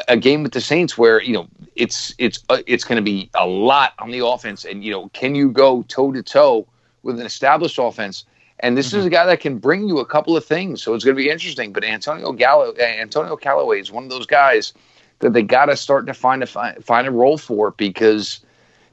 [0.09, 3.31] a game with the Saints where you know it's it's uh, it's going to be
[3.35, 6.67] a lot on the offense, and you know, can you go toe to toe
[7.03, 8.25] with an established offense?
[8.61, 8.99] And this mm-hmm.
[9.01, 11.23] is a guy that can bring you a couple of things, so it's going to
[11.23, 11.73] be interesting.
[11.73, 14.73] But Antonio Gallo, Antonio Callaway is one of those guys
[15.19, 18.41] that they got to start to find a find a role for because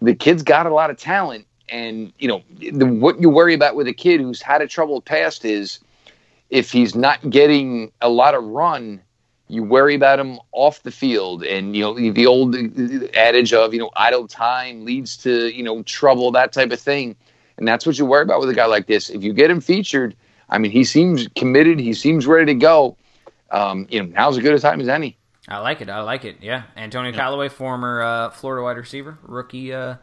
[0.01, 3.75] the kid's got a lot of talent, and you know the, what you worry about
[3.75, 5.79] with a kid who's had a troubled past is
[6.49, 9.01] if he's not getting a lot of run,
[9.47, 12.55] you worry about him off the field, and you know the old
[13.15, 17.15] adage of you know idle time leads to you know trouble, that type of thing,
[17.57, 19.09] and that's what you worry about with a guy like this.
[19.09, 20.15] If you get him featured,
[20.49, 22.97] I mean, he seems committed, he seems ready to go.
[23.51, 25.18] Um, you know, now's as good a time as any.
[25.49, 25.89] I like it.
[25.89, 26.37] I like it.
[26.41, 27.17] Yeah, Antonio yeah.
[27.17, 29.73] Callaway, former uh, Florida wide receiver, rookie.
[29.73, 29.95] Uh,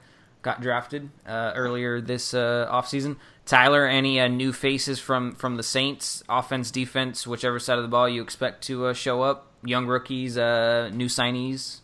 [0.43, 3.17] got drafted uh, earlier this uh, offseason.
[3.47, 7.89] Tyler, any uh, new faces from from the Saints, offense, defense, whichever side of the
[7.89, 9.53] ball you expect to uh, show up?
[9.65, 11.81] Young rookies, uh, new signees.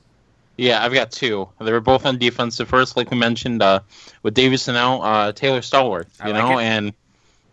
[0.57, 1.49] Yeah, I've got two.
[1.61, 2.59] They were both on defense.
[2.59, 3.81] The first, like we mentioned, uh,
[4.23, 6.65] with Davison out, uh, Taylor Stallworth, you like know, it.
[6.65, 6.93] and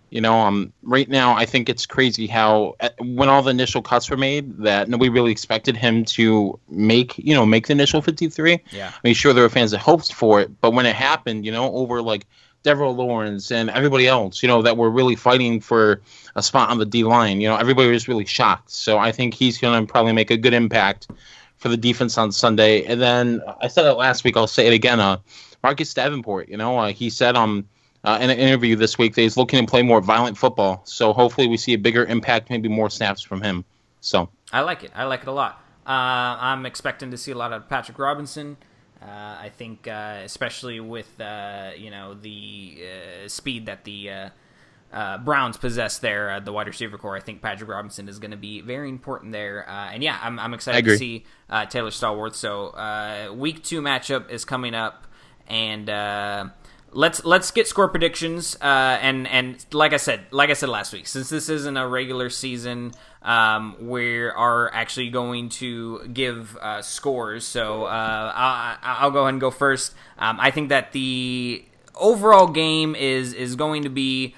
[0.09, 3.81] you know, um, right now I think it's crazy how uh, when all the initial
[3.81, 8.01] cuts were made that nobody really expected him to make, you know, make the initial
[8.01, 8.59] 53.
[8.71, 8.89] Yeah.
[8.89, 11.51] I mean, sure there were fans that hoped for it, but when it happened, you
[11.51, 12.25] know, over like
[12.63, 16.01] Devaroe Lawrence and everybody else, you know, that were really fighting for
[16.35, 18.71] a spot on the D line, you know, everybody was really shocked.
[18.71, 21.07] So I think he's going to probably make a good impact
[21.57, 22.83] for the defense on Sunday.
[22.85, 24.99] And then I said it last week, I'll say it again.
[24.99, 25.17] Uh,
[25.61, 27.67] Marcus Davenport, you know, uh, he said um
[28.03, 30.81] uh, in an interview this week that he's looking to play more violent football.
[30.85, 33.65] So hopefully we see a bigger impact, maybe more snaps from him.
[34.01, 34.91] So I like it.
[34.95, 35.61] I like it a lot.
[35.85, 38.57] Uh, I'm expecting to see a lot of Patrick Robinson.
[39.01, 44.31] Uh, I think, uh, especially with uh, you know the uh, speed that the
[45.23, 48.61] Browns possess there, the wide receiver corps, I think Patrick Robinson is going to be
[48.61, 49.67] very important there.
[49.69, 51.25] and yeah, I'm, I'm excited to see
[51.69, 52.35] Taylor Stallworth.
[52.35, 55.07] So week two matchup is coming up,
[55.47, 55.89] and
[56.91, 60.93] let's let's get score predictions uh, and and like I said like I said last
[60.93, 66.81] week since this isn't a regular season um, we are actually going to give uh,
[66.81, 71.63] scores so uh, I'll, I'll, go ahead and go first um, I think that the
[71.95, 74.35] overall game is is going to be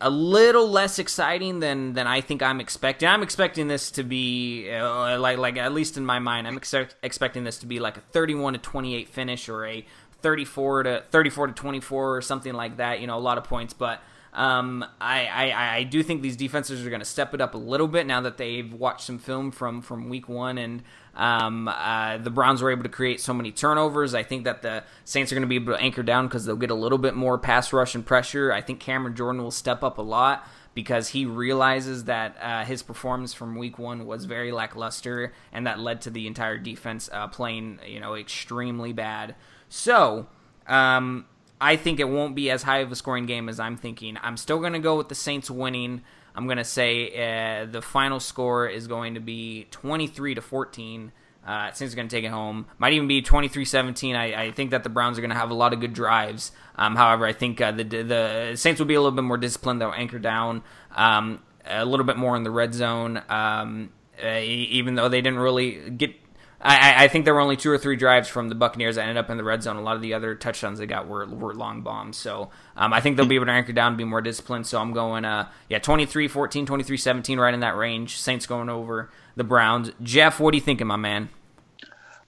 [0.00, 3.08] a little less exciting than than I think I'm expecting.
[3.08, 6.74] I'm expecting this to be uh, like like at least in my mind, I'm ex-
[7.02, 9.86] expecting this to be like a 31 to 28 finish or a
[10.24, 13.00] 34 to 34 to 24 or something like that.
[13.00, 14.00] You know, a lot of points, but
[14.32, 17.58] um, I, I, I do think these defenses are going to step it up a
[17.58, 20.82] little bit now that they've watched some film from from week one and
[21.14, 24.14] um, uh, the Browns were able to create so many turnovers.
[24.14, 26.56] I think that the Saints are going to be able to anchor down because they'll
[26.56, 28.50] get a little bit more pass rush and pressure.
[28.50, 32.82] I think Cameron Jordan will step up a lot because he realizes that uh, his
[32.82, 37.28] performance from week one was very lackluster and that led to the entire defense uh,
[37.28, 39.34] playing you know extremely bad.
[39.76, 40.28] So,
[40.68, 41.26] um,
[41.60, 44.16] I think it won't be as high of a scoring game as I'm thinking.
[44.22, 46.02] I'm still going to go with the Saints winning.
[46.32, 51.10] I'm going to say uh, the final score is going to be 23 to 14.
[51.44, 52.66] Uh, Saints are going to take it home.
[52.78, 54.14] Might even be 23-17.
[54.14, 56.52] I, I think that the Browns are going to have a lot of good drives.
[56.76, 59.80] Um, however, I think uh, the the Saints will be a little bit more disciplined.
[59.80, 60.62] They'll anchor down
[60.94, 63.22] um, a little bit more in the red zone.
[63.28, 63.90] Um,
[64.22, 66.14] uh, even though they didn't really get
[66.66, 69.18] I, I, think there were only two or three drives from the Buccaneers that ended
[69.18, 69.76] up in the red zone.
[69.76, 72.16] A lot of the other touchdowns they got were, were long bombs.
[72.16, 74.66] So um, I think they'll be able to anchor down and be more disciplined.
[74.66, 78.18] So I'm going, uh, yeah, 23 14, 23 17, right in that range.
[78.18, 79.92] Saints going over the Browns.
[80.02, 81.28] Jeff, what are you thinking, my man?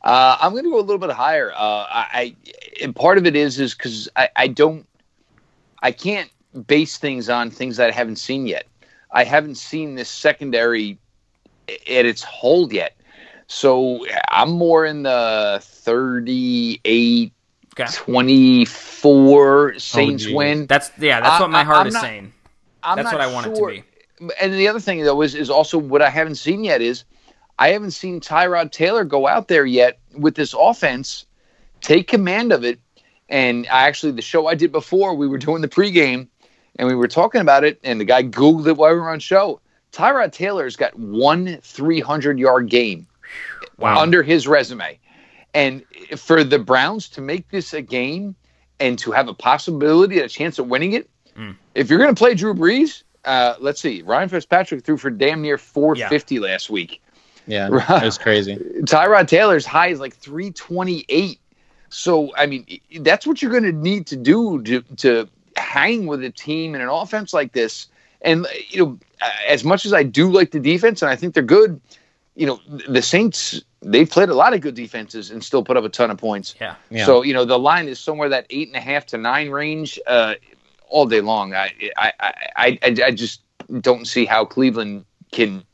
[0.03, 1.51] Uh, I'm going to go a little bit higher.
[1.53, 2.37] Uh, I,
[2.83, 4.87] and part of it is is because I, I don't,
[5.83, 6.31] I can't
[6.67, 8.67] base things on things that I haven't seen yet.
[9.11, 10.99] I haven't seen this secondary
[11.69, 12.96] at its hold yet.
[13.49, 17.33] So I'm more in the 38,
[17.75, 17.93] okay.
[17.93, 20.67] 24 Saints oh, win.
[20.67, 22.33] That's yeah, that's what my heart I, is not, saying.
[22.83, 23.71] I'm that's what I want sure.
[23.71, 24.35] it to be.
[24.41, 27.05] And the other thing though is is also what I haven't seen yet is
[27.59, 31.27] I haven't seen Tyrod Taylor go out there yet with this offense,
[31.81, 32.81] take command of it.
[33.29, 36.29] And I actually the show I did before we were doing the pregame
[36.79, 39.19] and we were talking about it, and the guy googled it while we were on
[39.19, 39.61] show.
[39.93, 43.07] Tyrod Taylor's got one 300 yard game
[43.79, 44.01] wow.
[44.01, 44.99] under his resume.
[45.55, 45.85] And
[46.17, 48.35] for the Browns to make this a game
[48.79, 51.57] and to have a possibility, a chance of winning it, mm.
[51.75, 55.43] if you're going to play Drew Brees, uh, let's see, Ryan Fitzpatrick threw for damn
[55.43, 56.41] near 450 yeah.
[56.41, 57.03] last week.
[57.47, 58.57] Yeah, it was crazy.
[58.83, 61.41] Tyrod Taylor's high is like 328.
[61.89, 62.67] So I mean,
[63.01, 66.81] that's what you're going to need to do to to hang with a team in
[66.81, 67.87] an offense like this.
[68.23, 68.99] And you know,
[69.49, 71.81] as much as I do like the defense, and I think they're good,
[72.37, 75.85] you know, the Saints they've played a lot of good defenses and still put up
[75.85, 76.55] a ton of points.
[76.61, 76.75] Yeah.
[76.91, 77.07] Yeah.
[77.07, 79.99] So you know, the line is somewhere that eight and a half to nine range
[80.07, 80.35] uh,
[80.89, 81.55] all day long.
[81.55, 82.33] I I, I
[82.83, 83.41] I I just
[83.81, 85.65] don't see how Cleveland can.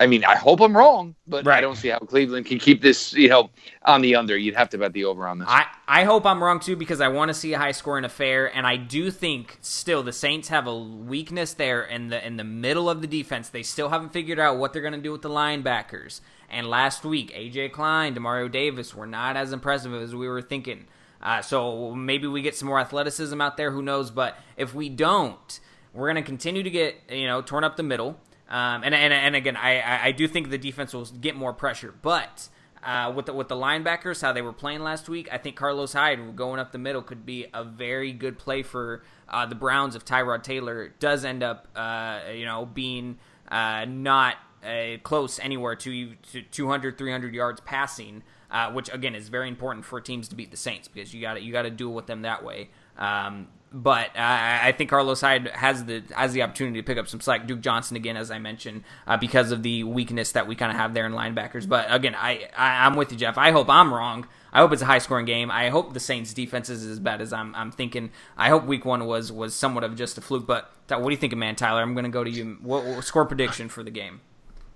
[0.00, 3.12] I mean, I hope I'm wrong, but I don't see how Cleveland can keep this,
[3.14, 3.50] you know,
[3.84, 4.36] on the under.
[4.36, 5.48] You'd have to bet the over on this.
[5.50, 8.54] I, I hope I'm wrong too because I want to see a high scoring affair,
[8.54, 12.44] and I do think still the Saints have a weakness there in the in the
[12.44, 13.48] middle of the defense.
[13.48, 16.20] They still haven't figured out what they're going to do with the linebackers.
[16.48, 20.86] And last week, AJ Klein, Demario Davis were not as impressive as we were thinking.
[21.20, 23.72] Uh, so maybe we get some more athleticism out there.
[23.72, 24.10] Who knows?
[24.10, 25.60] But if we don't,
[25.92, 28.20] we're going to continue to get you know torn up the middle.
[28.48, 31.94] Um, and, and and again, I, I do think the defense will get more pressure,
[32.00, 32.48] but
[32.82, 35.92] uh, with the, with the linebackers, how they were playing last week, I think Carlos
[35.92, 39.96] Hyde going up the middle could be a very good play for uh, the Browns
[39.96, 43.18] if Tyrod Taylor does end up, uh, you know, being
[43.50, 49.28] uh, not uh, close anywhere to, to 200, 300 yards passing, uh, which again is
[49.28, 51.92] very important for teams to beat the Saints because you got you got to deal
[51.92, 52.70] with them that way.
[52.96, 57.08] Um, but uh, I think Carlos Hyde has the has the opportunity to pick up
[57.08, 57.46] some slack.
[57.46, 60.78] Duke Johnson again, as I mentioned, uh, because of the weakness that we kind of
[60.78, 61.68] have there in linebackers.
[61.68, 63.36] But again, I, I I'm with you, Jeff.
[63.36, 64.26] I hope I'm wrong.
[64.52, 65.50] I hope it's a high scoring game.
[65.50, 68.10] I hope the Saints defense is as bad as I'm I'm thinking.
[68.36, 70.46] I hope Week One was was somewhat of just a fluke.
[70.46, 71.82] But what do you think, man, Tyler?
[71.82, 72.56] I'm going to go to you.
[72.62, 74.20] What, what score prediction for the game?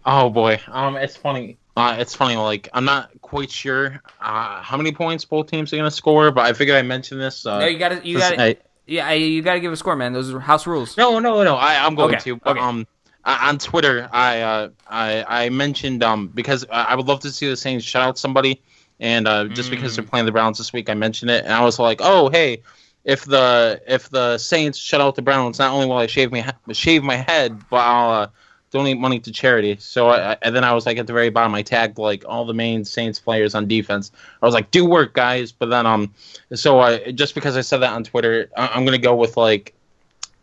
[0.04, 1.58] Oh boy, um, it's funny.
[1.76, 2.36] Uh, it's funny.
[2.36, 6.44] Like I'm not quite sure uh, how many points both teams are gonna score, but
[6.44, 7.46] I figured I mentioned this.
[7.46, 9.76] Uh, no, you got to you got to yeah, I- you got to give a
[9.76, 10.12] score, man.
[10.12, 10.96] Those are house rules.
[10.96, 11.56] No, no, no.
[11.56, 12.40] I, I'm going Okay, to.
[12.46, 12.60] Okay.
[12.60, 12.86] um,
[13.24, 17.30] I- on Twitter, I uh, I I mentioned um because I I would love to
[17.30, 18.60] see the Saints shout out somebody,
[19.00, 19.96] and uh, just because Mm.
[19.96, 22.62] they're playing the Browns this week, I mentioned it, and I was like, oh hey,
[23.04, 26.52] if the if the Saints shut out the Browns, not only will I shave my
[26.72, 28.26] shave my head, but I'll uh,
[28.72, 29.76] donate money to charity.
[29.78, 32.44] So I, and then I was like at the very bottom, I tagged like all
[32.44, 34.10] the main Saints players on defense.
[34.40, 35.52] I was like, do work, guys.
[35.52, 36.12] But then um,
[36.54, 39.74] so I just because I said that on Twitter, I, I'm gonna go with like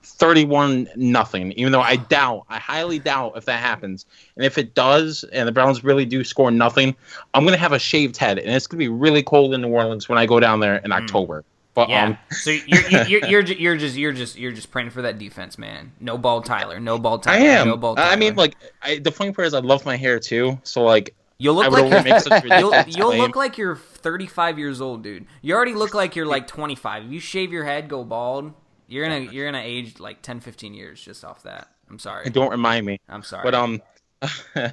[0.02, 4.06] 31 nothing even though i doubt i highly doubt if that happens
[4.36, 6.96] and if it does and the browns really do score nothing
[7.34, 10.10] i'm gonna have a shaved head and it's gonna be really cold in new orleans
[10.10, 11.44] when i go down there in october
[11.88, 12.06] Yeah.
[12.06, 15.58] um so you're, you're, you're, you're, just you're just you're just praying for that defense,
[15.58, 15.92] man.
[16.00, 16.80] No ball, Tyler.
[16.80, 17.46] No ball, i Tyler.
[17.46, 17.96] am No ball.
[17.96, 18.12] Tyler.
[18.12, 21.16] i mean like I, the funny part is i love my hair too so like
[21.38, 24.82] you'll I look would like only make such you'll, you'll look like you're 35 years
[24.82, 25.26] old, dude.
[25.42, 27.06] You already look like you're like 25.
[27.06, 28.54] If you shave your head, go bald,
[28.88, 31.70] you're gonna you're gonna age like 10, 15 years just off that.
[31.90, 32.30] I'm sorry.
[32.30, 33.44] don't remind me I'm sorry.
[33.44, 33.82] But um,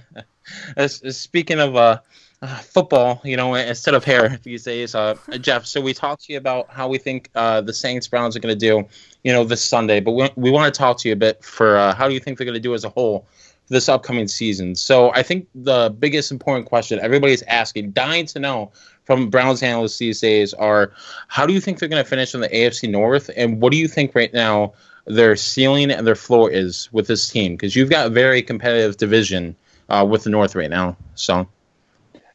[0.76, 2.00] as speaking of uh,
[2.42, 5.66] uh, football, you know, instead of hair these days, uh, Jeff.
[5.66, 8.54] So we talked to you about how we think uh, the Saints Browns are going
[8.54, 8.86] to do,
[9.24, 10.00] you know, this Sunday.
[10.00, 12.20] But we, we want to talk to you a bit for uh, how do you
[12.20, 13.26] think they're going to do as a whole
[13.68, 14.74] this upcoming season.
[14.74, 18.70] So I think the biggest important question everybody's asking, dying to know
[19.04, 20.92] from Browns analysts these days, are
[21.28, 23.78] how do you think they're going to finish in the AFC North, and what do
[23.78, 24.72] you think right now?
[25.08, 28.96] Their ceiling and their floor is with this team because you've got a very competitive
[28.96, 29.54] division
[29.88, 30.96] uh, with the North right now.
[31.14, 31.46] So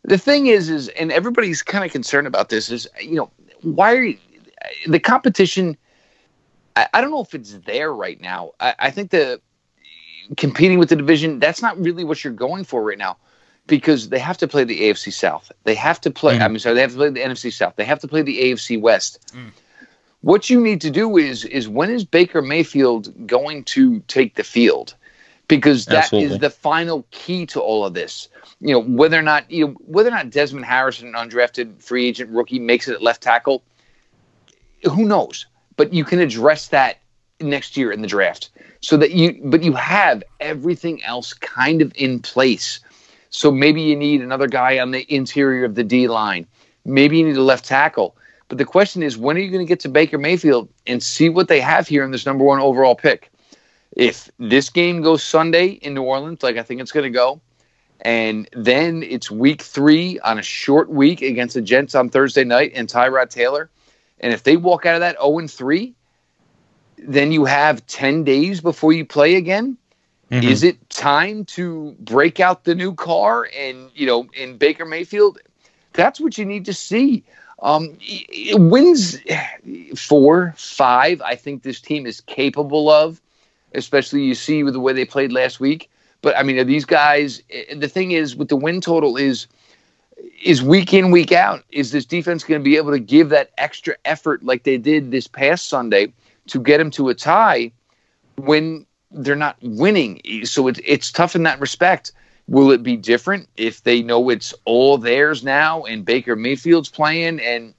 [0.04, 3.30] the thing is is and everybody's kind of concerned about this is you know
[3.62, 4.18] why are you,
[4.88, 5.78] the competition
[6.76, 8.52] I, I don't know if it's there right now.
[8.60, 9.42] I, I think the
[10.38, 13.18] competing with the division that's not really what you're going for right now
[13.68, 15.52] because they have to play the afc south.
[15.66, 16.42] They have to play Mhm.
[16.42, 17.76] i'm sorry they have to play the nfc south.
[17.76, 19.20] They have to play the afc west.
[19.36, 19.52] Mm.
[20.22, 24.44] what you need to do is is when is baker mayfield going to take the
[24.44, 24.96] field
[25.60, 26.38] because that is Absolutely.
[26.38, 28.30] the final key to all of this
[28.62, 32.08] you know whether or not you know whether or not Desmond Harrison, an undrafted free
[32.08, 33.64] agent rookie, makes it at left tackle.
[34.84, 35.48] Who knows?
[35.76, 37.00] But you can address that
[37.40, 39.40] next year in the draft, so that you.
[39.44, 42.80] But you have everything else kind of in place.
[43.32, 46.46] So maybe you need another guy on the interior of the D line.
[46.86, 48.16] Maybe you need a left tackle.
[48.48, 51.30] But the question is, when are you going to get to Baker Mayfield and see
[51.30, 53.31] what they have here in this number one overall pick?
[53.96, 57.42] If this game goes Sunday in New Orleans, like I think it's going to go,
[58.02, 62.72] and then it's week three on a short week against the Jets on Thursday night
[62.74, 63.70] and Tyrod Taylor.
[64.20, 65.94] And if they walk out of that 0 3,
[66.98, 69.78] then you have 10 days before you play again.
[70.32, 70.44] Mhm.
[70.44, 75.40] Is it time to break out the new car and, you know, in Baker Mayfield?
[75.94, 77.24] That's what you need to see.
[77.62, 77.98] Um,
[78.54, 79.18] wins
[79.96, 83.22] four, five, I think this team is capable of,
[83.74, 85.90] especially you see with the way they played last week.
[86.22, 87.42] But I mean, are these guys?
[87.76, 89.48] The thing is, with the win total is
[90.44, 93.52] is week in week out is this defense going to be able to give that
[93.58, 96.14] extra effort like they did this past Sunday
[96.48, 97.72] to get them to a tie
[98.36, 100.22] when they're not winning?
[100.44, 102.12] So it's it's tough in that respect.
[102.48, 107.40] Will it be different if they know it's all theirs now and Baker Mayfield's playing
[107.40, 107.74] and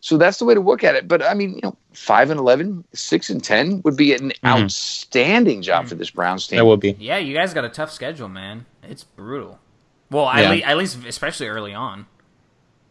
[0.00, 1.08] so that's the way to look at it.
[1.08, 4.62] But I mean, you know, five and 11, 6 and ten would be an Mhm.
[4.62, 6.58] outstanding job for this Browns team.
[6.58, 6.96] That would be.
[6.98, 8.64] Yeah, you guys got a tough schedule, man.
[8.88, 9.58] It's brutal.
[10.10, 10.50] Well, at, Yeah.
[10.50, 12.06] le- at least, especially early on.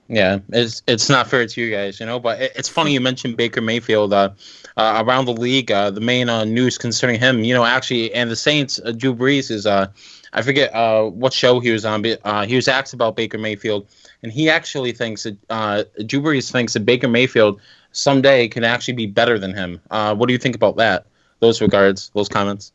[0.09, 2.17] Yeah, it's it's not fair to you guys, you know.
[2.19, 4.13] But it, it's funny you mentioned Baker Mayfield.
[4.13, 4.29] Uh,
[4.77, 8.29] uh, around the league, uh, the main uh, news concerning him, you know, actually, and
[8.31, 9.87] the Saints, uh, Drew Brees is, uh,
[10.31, 13.39] I forget uh, what show he was on, but uh, he was asked about Baker
[13.39, 13.87] Mayfield,
[14.21, 17.59] and he actually thinks that uh, Drew Brees thinks that Baker Mayfield
[17.97, 19.81] someday can actually be better than him.
[19.91, 21.05] Uh, what do you think about that?
[21.39, 22.71] Those regards, those comments.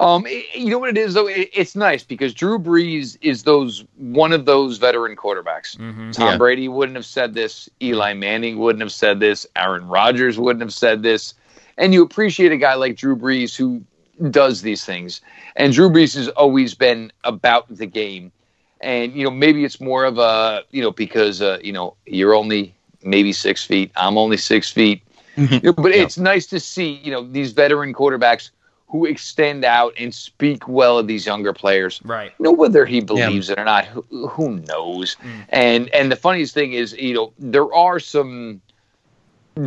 [0.00, 1.28] Um, it- you know what it is though.
[1.28, 5.76] It, it's nice because Drew Brees is those one of those veteran quarterbacks.
[5.76, 6.10] Mm-hmm.
[6.12, 6.36] Tom Yeah.
[6.38, 7.68] Brady wouldn't have said this.
[7.80, 9.46] Eli Manning wouldn't have said this.
[9.54, 11.34] Aaron Rodgers wouldn't have said this.
[11.78, 13.82] And you appreciate a guy like Drew Brees who
[14.30, 15.20] does these things.
[15.56, 18.32] And Drew Brees has always been about the game.
[18.80, 22.34] And you know maybe it's more of a you know because uh, you know you're
[22.34, 22.74] only
[23.04, 23.90] maybe six feet.
[23.96, 25.02] I'm only six feet.
[25.36, 26.02] Know, but Yeah.
[26.02, 28.50] it's nice to see you know these veteran quarterbacks
[28.88, 32.00] who extend out and speak well of these younger players.
[32.04, 32.30] Right.
[32.38, 35.16] You know whether he believes it or not, who, who knows?
[35.16, 35.44] Mm.
[35.48, 38.60] And and the funniest thing is, you know, there are some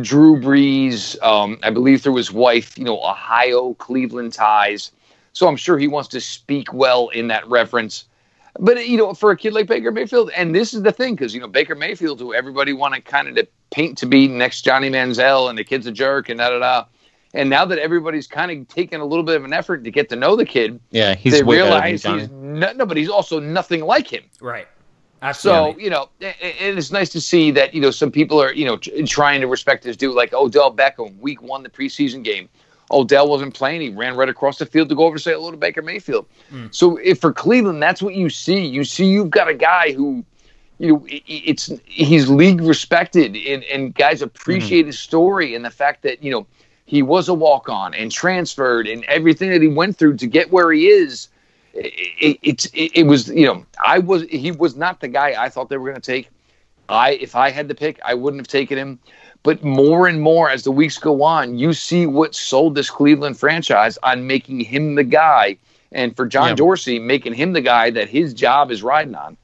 [0.02, 4.90] Drew Brees, um, I believe through his wife, you know, Ohio Cleveland ties.
[5.32, 8.04] So I'm sure he wants to speak well in that reference.
[8.58, 11.34] But you know, for a kid like Baker Mayfield, and this is the thing, because
[11.34, 14.88] you know Baker Mayfield, who everybody wanted kind of to paint to be next Johnny
[14.90, 16.84] Manziel, and the kid's a jerk, and da da da.
[17.34, 20.08] And now that everybody's kind of taken a little bit of an effort to get
[20.08, 22.96] to know the kid, Yeah, he's they way better than realize he's no, no, but
[22.96, 24.22] he's also nothing like him.
[24.40, 24.66] Right.
[25.22, 25.72] Absolutely.
[25.72, 28.40] So you know, a- a- and it's nice to see that you know some people
[28.40, 32.22] are you know trying to respect his due, like Odell Beckham, week one, the preseason
[32.22, 32.48] game.
[32.90, 35.50] Odell wasn't playing; he ran right across the field to go over to say hello
[35.50, 36.26] to Baker Mayfield.
[36.52, 36.74] Mm.
[36.74, 38.64] So if for Cleveland, that's what you see.
[38.64, 40.24] You see, you've got a guy who,
[40.78, 46.02] you know, it's he's league respected, and, and guys appreciate his story and the fact
[46.02, 46.46] that you know
[46.84, 50.52] he was a walk on and transferred and everything that he went through to get
[50.52, 51.28] where he is
[51.76, 55.48] it, it's it, it was you know I was he was not the guy I
[55.48, 56.30] thought they were going to take.
[56.88, 58.98] I if I had to pick, I wouldn't have taken him.
[59.46, 63.38] But more and more as the weeks go on, you see what sold this Cleveland
[63.38, 65.56] franchise on making him the guy,
[65.92, 66.54] and for John Yeah.
[66.56, 69.36] Dorsey making him the guy that his job is riding on.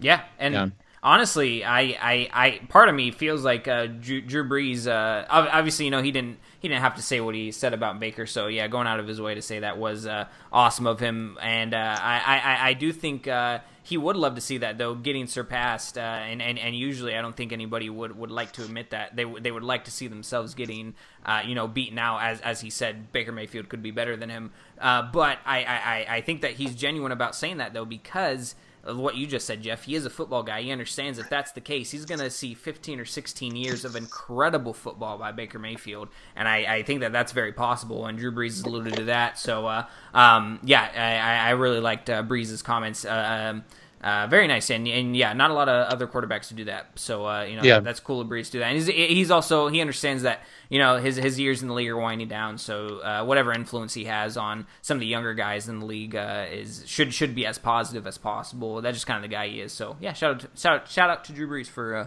[0.00, 0.68] Yeah, and Yeah.
[1.02, 4.86] honestly, I, I, I, part of me feels like uh, Drew, Drew Brees.
[4.86, 7.98] Uh, obviously, you know, he didn't, he didn't have to say what he said about
[7.98, 8.26] Baker.
[8.26, 11.36] So yeah, going out of his way to say that was uh, awesome of him.
[11.42, 14.94] And uh, I, I, I- do think uh, he would love to see that though,
[14.94, 15.98] getting surpassed.
[15.98, 19.16] Uh, and, and, and usually, I don't think anybody would, would like to admit that
[19.16, 20.94] they, would they would like to see themselves getting,
[21.26, 22.18] uh, you know, beaten out.
[22.22, 24.52] As, as he said, Baker Mayfield could be better than him.
[24.78, 28.54] Uh, but I, I- I think that he's genuine about saying that though, because
[28.84, 29.84] of what you just said, Jeff.
[29.84, 30.62] He is a football guy.
[30.62, 33.96] He understands if that's the case, he's going to see 15 or 16 years of
[33.96, 38.06] incredible football by Baker Mayfield, and I, I think that that's very possible.
[38.06, 39.38] And Drew Brees has alluded to that.
[39.38, 43.04] So, uh, um, yeah, I, I I really liked uh, Brees' comments.
[43.04, 43.64] Uh, um,
[44.02, 46.86] uh, very nice, and and yeah, not a lot of other quarterbacks to do that.
[46.96, 47.80] So uh, you know, Yeah.
[47.80, 48.66] that's cool of Brees to do that.
[48.72, 50.40] And he's, he's also he understands that
[50.70, 52.56] you know his his years in the league are winding down.
[52.58, 56.16] So uh, whatever influence he has on some of the younger guys in the league
[56.16, 58.80] uh, is should should be as positive as possible.
[58.80, 59.72] That's just kind of the guy he is.
[59.72, 62.06] So yeah, shout out to, shout out, shout out to Drew Brees for uh,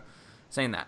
[0.49, 0.87] saying that.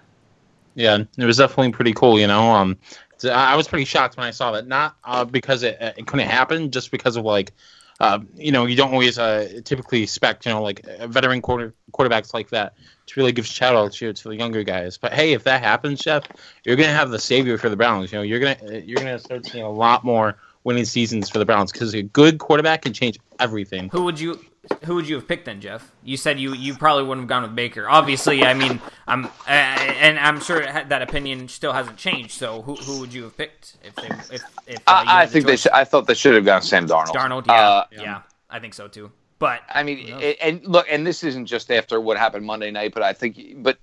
[0.74, 2.20] Yeah, it was definitely pretty cool.
[2.20, 2.78] You know, um,
[3.24, 4.68] I I was pretty shocked when I saw that.
[4.68, 7.52] Not uh, because it, it couldn't happen, just because of like,
[8.00, 11.74] uh, you know, you don't always uh, typically expect, you know, like uh, veteran quarter
[11.92, 12.74] quarterbacks like that
[13.06, 14.98] to really give shout outs here to the younger guys.
[14.98, 16.24] But hey, if that happens, Jeff,
[16.64, 18.12] you're gonna have the savior for the Browns.
[18.12, 21.46] You know, you're gonna you're gonna start seeing a lot more winning seasons for the
[21.46, 23.90] Browns because a good quarterback can change everything.
[23.90, 24.40] Who would you
[24.86, 25.92] who would you have picked then, Jeff?
[26.04, 27.88] You said you you probably wouldn't have gone with Baker.
[27.90, 32.32] Obviously, I mean, I'm uh, and I'm sure that opinion still hasn't changed.
[32.32, 35.30] So who who would you have picked if they if if uh, I, I had
[35.30, 35.62] the think they choice?
[35.62, 37.14] should, I thought they should have gone Sam Darnold.
[37.14, 39.12] Darnold, yeah, Uh, yeah, I think so too.
[39.40, 42.94] But I mean, a- and look, and this isn't just after what happened Monday night,
[42.94, 43.78] but I think, but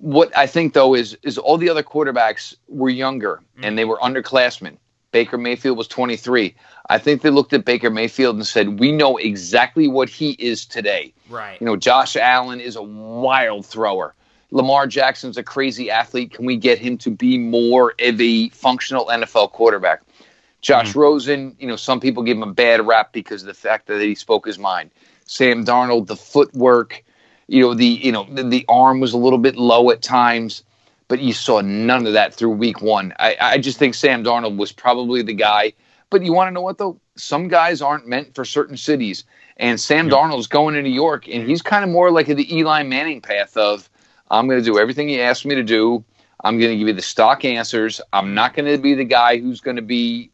[0.00, 3.98] what I think though is is all the other quarterbacks were younger and they were
[3.98, 4.76] underclassmen.
[5.12, 6.54] Baker Mayfield was 23.
[6.88, 10.64] I think they looked at Baker Mayfield and said, "We know exactly what he is
[10.64, 14.14] today." right, You know, Josh Allen is a wild thrower.
[14.50, 16.32] Lamar Jackson's a crazy athlete.
[16.32, 20.02] Can we get him to be more of a functional NFL quarterback?
[20.60, 20.98] Josh hmm.
[20.98, 24.00] Rosen, you know, some people give him a bad rap because of the fact that
[24.00, 24.90] he spoke his mind.
[25.24, 27.04] Sam Darnold, the footwork,
[27.46, 30.62] You know, the you know the, the arm was a little bit low at times,
[31.10, 33.12] but you saw none of that through week one.
[33.18, 35.72] I, I just think Sam Darnold was probably the guy.
[36.08, 37.00] But you want to know what though?
[37.16, 39.24] Some guys aren't meant for certain cities.
[39.56, 40.14] And Sam yeah.
[40.14, 43.56] Darnold's going to New York, and he's kind of more like the Eli Manning path
[43.56, 43.90] of
[44.30, 46.04] I'm going to do everything he asked me to do.
[46.44, 48.00] I'm going to give you the stock answers.
[48.12, 50.30] I'm not going to be the guy who's going to be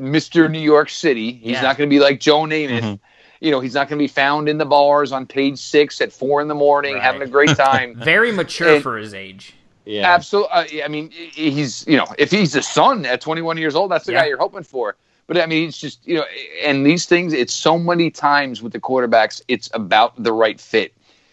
[0.00, 0.50] Mr.
[0.50, 1.32] New York City.
[1.32, 1.60] He's yeah.
[1.60, 2.80] not going to be like Joe Namath.
[2.80, 2.94] Mm-hmm.
[3.40, 6.10] You know, he's not going to be found in the bars on page six at
[6.10, 7.02] four in the morning right.
[7.02, 7.94] having a great time.
[7.96, 9.55] Very mature and, for his age.
[9.86, 10.82] Yeah, absolutely.
[10.82, 14.04] Uh, I mean, he's you know, if he's a son at 21 years old, that's
[14.04, 14.22] the yeah.
[14.22, 14.96] guy you're hoping for.
[15.28, 16.24] But I mean, it's just you know,
[16.64, 17.32] and these things.
[17.32, 20.92] It's so many times with the quarterbacks, it's about the right fit,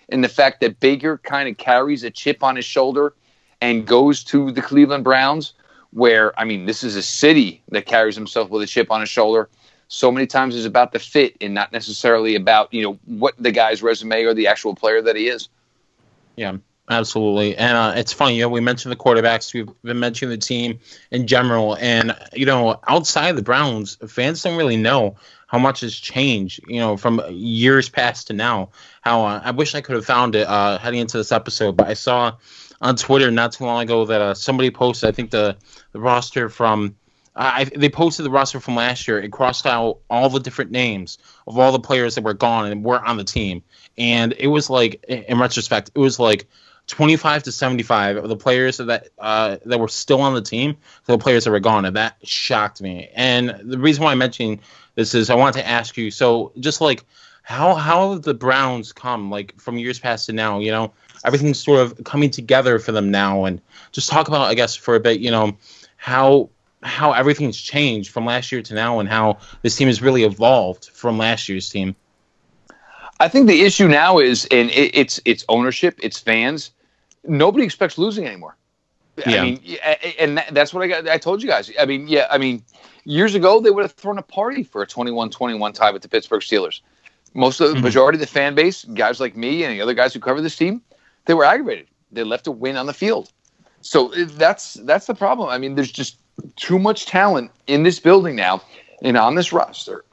[0.09, 3.13] and the fact that Baker kind of carries a chip on his shoulder
[3.59, 5.53] and goes to the Cleveland Browns,
[5.91, 9.09] where I mean, this is a city that carries himself with a chip on his
[9.09, 9.49] shoulder.
[9.87, 13.51] So many times it's about the fit and not necessarily about you know what the
[13.51, 15.49] guy's resume or the actual player that he is.
[16.35, 16.57] Yeah,
[16.89, 17.55] absolutely.
[17.57, 20.79] And uh, it's funny, you know, we mentioned the quarterbacks, we've been mentioning the team
[21.11, 25.15] in general, and you know, outside the Browns, fans don't really know
[25.47, 28.69] how much has changed, you know, from years past to now.
[29.01, 31.87] How uh, I wish I could have found it uh, heading into this episode, but
[31.87, 32.33] I saw
[32.81, 35.55] on Twitter not too long ago that uh, somebody posted, I think the,
[35.91, 36.95] the roster from,
[37.35, 39.19] I, they posted the roster from last year.
[39.21, 42.83] It crossed out all the different names of all the players that were gone and
[42.83, 43.61] were on the team.
[43.95, 46.47] And it was like, in retrospect, it was like
[46.87, 50.73] 25 to 75 of the players that uh, that were still on the team
[51.05, 51.85] to the players that were gone.
[51.85, 53.09] And that shocked me.
[53.15, 54.59] And the reason why I'm mentioning
[54.95, 57.05] this is I wanted to ask you so just like,
[57.41, 60.59] how how have the Browns come like from years past to now?
[60.59, 63.61] You know, everything's sort of coming together for them now, and
[63.91, 65.57] just talk about I guess for a bit, you know,
[65.97, 66.49] how
[66.81, 70.89] how everything's changed from last year to now, and how this team has really evolved
[70.89, 71.95] from last year's team.
[73.19, 76.71] I think the issue now is, and it, it's it's ownership, it's fans.
[77.23, 78.57] Nobody expects losing anymore.
[79.25, 79.41] Yeah.
[79.41, 79.77] I mean,
[80.19, 81.07] and that's what I got.
[81.07, 81.71] I told you guys.
[81.79, 82.27] I mean, yeah.
[82.29, 82.63] I mean,
[83.05, 86.41] years ago they would have thrown a party for a 21-21 tie with the Pittsburgh
[86.41, 86.81] Steelers
[87.33, 87.83] most of the mm-hmm.
[87.83, 90.55] majority of the fan base, guys like me and the other guys who cover this
[90.55, 90.81] team,
[91.25, 91.87] they were aggravated.
[92.11, 93.31] They left a win on the field.
[93.81, 95.49] So that's that's the problem.
[95.49, 96.17] I mean, there's just
[96.55, 98.61] too much talent in this building now
[99.01, 100.05] and on this roster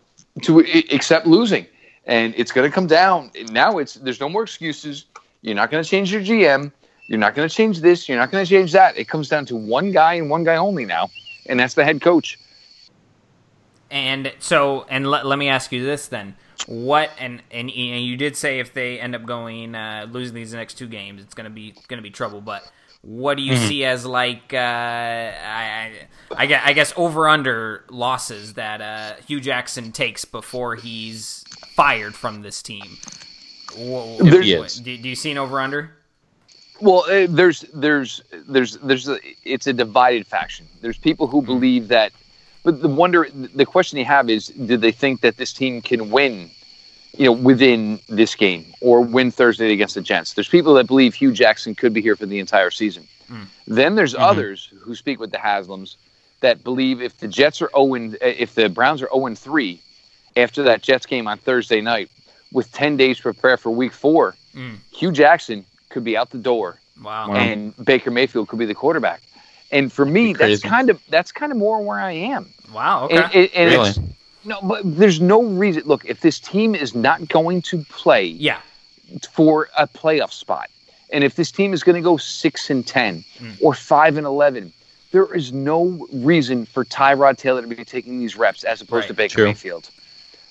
[0.43, 0.61] to
[0.93, 1.67] accept losing,
[2.07, 3.31] and it's going to come down.
[3.51, 5.07] Now it's there's no more excuses.
[5.43, 6.73] You're not going to change your GM.
[7.07, 8.09] You're not going to change this.
[8.09, 8.97] You're not going to change that.
[8.97, 11.11] It comes down to one guy and one guy only now,
[11.47, 12.39] and that's the head coach.
[13.91, 16.37] And so, and let, let me ask you this then
[16.67, 20.75] what and and you did say if they end up going uh, losing these next
[20.75, 22.41] two games, it's gonna be gonna be trouble.
[22.41, 22.63] But
[23.03, 23.69] what do you mm-hmm.
[23.69, 25.93] see as like uh, I,
[26.37, 31.45] I, I guess over under losses that uh, Hue Jackson takes before he's
[31.81, 32.99] fired from this team?
[34.76, 34.85] There.
[34.85, 35.93] Do, do you see an over under?
[36.81, 40.66] Well, uh, there's there's there's there's a, it's a divided faction.
[40.81, 41.53] There's people who mm-hmm.
[41.53, 42.12] believe that
[42.62, 46.11] but the wonder, the question you have is, do they think that this team can
[46.11, 46.51] win,
[47.16, 50.35] you know, within this game or win Thursday against the Jets?
[50.35, 53.09] There's people that believe Hue Jackson could be here for the entire season.
[53.31, 53.47] Mm.
[53.66, 54.24] Then there's mm-hmm.
[54.24, 55.97] others who speak with the Haslams
[56.41, 59.81] that believe if the Jets are 0 if the Browns are 0 3
[60.37, 62.11] after that Jets game on Thursday night
[62.53, 64.76] with 10 days to prepare for week four, mm.
[64.93, 66.78] Hue Jackson could be out the door.
[67.03, 67.33] Wow.
[67.33, 69.22] And Baker Mayfield could be the quarterback.
[69.72, 72.49] And for me, that's kind of that's kind of more where I am.
[72.72, 73.05] Wow.
[73.05, 73.16] Okay.
[73.16, 74.14] And, and, and really?
[74.45, 75.85] no, but there's no reason.
[75.87, 78.61] Look, if this team is not going to play, yeah.
[79.31, 80.70] for a playoff spot,
[81.12, 83.57] and if this team is going to go six and ten mm.
[83.62, 84.72] or five and eleven,
[85.12, 89.09] there is no reason for Tyrod Taylor to be taking these reps as opposed right.
[89.09, 89.45] to Baker True.
[89.47, 89.91] Mayfield.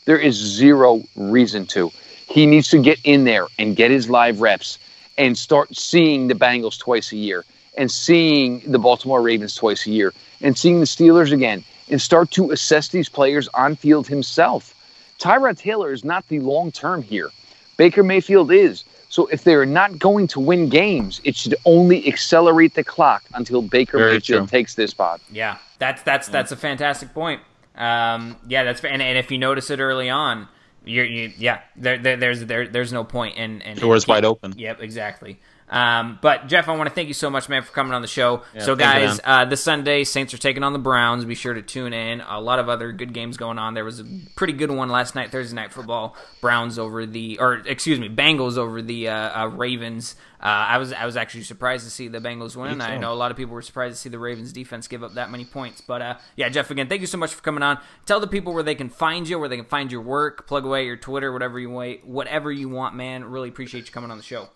[0.09, 1.91] There is zero reason to.
[2.27, 4.79] He needs to get in there and get his live reps
[5.19, 7.45] and start seeing the Bengals twice a year
[7.77, 12.31] and seeing the Baltimore Ravens twice a year and seeing the Steelers again and start
[12.31, 14.73] to assess these players on field himself.
[15.19, 17.29] Tyrod Taylor is not the long term here.
[17.77, 18.85] Baker Mayfield is.
[19.09, 23.61] So if they're not going to win games, it should only accelerate the clock until
[23.61, 24.57] Baker Very Mayfield true.
[24.57, 25.21] takes this spot.
[25.31, 27.41] Yeah, that's that's that's a fantastic point.
[27.79, 30.47] Um, yeah, that's and, and if you notice it early on,
[30.85, 34.25] you're, you yeah, there, there, there's there, there's no point in, in doors in, wide
[34.25, 34.53] open.
[34.57, 35.39] Yep, exactly.
[35.69, 38.07] Um, but Jeff, I want to thank you so much, man, for coming on the
[38.07, 38.43] show.
[38.55, 41.25] Yeah, so, guys, uh, this Sunday, Saints are taking on the Browns.
[41.25, 42.21] Be sure to tune in.
[42.21, 43.73] A lot of other good games going on.
[43.75, 44.05] There was a
[44.35, 46.15] pretty good one last night, Thursday night football.
[46.41, 50.15] Browns over the, or excuse me, Bengals over the uh, uh, Ravens.
[50.41, 52.79] Uh, I was I was actually surprised to see the Bengals win.
[52.79, 55.15] I know a lot of people were surprised to see the Ravens defense give up
[55.15, 55.81] that many points.
[55.81, 57.77] But uh, yeah, Jeff, again, thank you so much for coming on.
[58.05, 60.47] Tell the people where they can find you, where they can find your work.
[60.47, 63.25] Plug away your Twitter, whatever you want, whatever you want, man.
[63.25, 64.47] Really appreciate you coming on the show.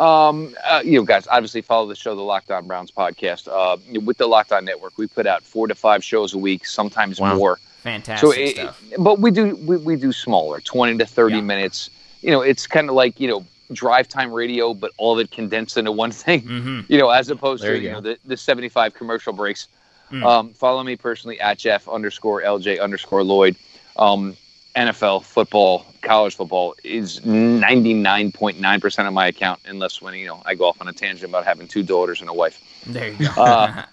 [0.00, 3.48] Um, uh, you know, guys, obviously follow the show, the Locked On Browns podcast.
[3.48, 6.64] Uh, with the Locked On Network, we put out four to five shows a week,
[6.66, 7.36] sometimes Wow.
[7.36, 7.58] more.
[7.82, 8.82] Fantastic So, it, stuff.
[8.98, 11.40] but we do we, we do smaller, twenty to thirty Yeah.
[11.42, 11.90] minutes.
[12.22, 15.30] You know, it's kind of like you know drive time radio, but all of it
[15.30, 16.40] condensed into one thing.
[16.42, 19.32] hmm You know, as opposed There to you you know the, the seventy five commercial
[19.34, 19.68] breaks.
[20.10, 20.24] Mm.
[20.24, 23.54] Um, follow me personally at Jeff underscore LJ underscore Lloyd.
[23.96, 24.36] Um,
[24.76, 30.14] NFL football, college football is ninety nine point nine percent of my account, unless when
[30.14, 32.60] you know I go off on a tangent about having two daughters and a wife.
[32.86, 33.42] There you go.
[33.42, 33.82] Uh,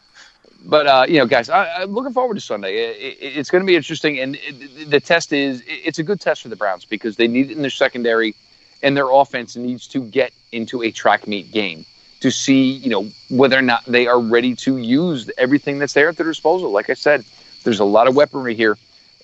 [0.66, 2.76] But uh, you know, guys, I, I'm looking forward to Sunday.
[2.78, 6.04] It, it, it's going to be interesting, and it, the test is it- it's a
[6.04, 8.36] good test for the Browns because they need it in their secondary,
[8.82, 11.86] and their offense needs to get into a track meet game
[12.22, 16.10] to see you know whether or not they are ready to use everything that's there
[16.10, 16.72] at their disposal.
[16.72, 17.24] Like I said,
[17.64, 18.78] there's a lot of weaponry here,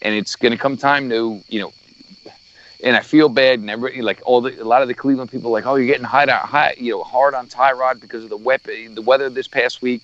[0.03, 1.73] and it's going to come time to you know.
[2.83, 5.51] And I feel bad, and everybody like all the a lot of the Cleveland people
[5.51, 8.93] like, oh, you're getting high, high, you know, hard on Tyrod because of the weapon,
[8.93, 10.03] the weather this past week.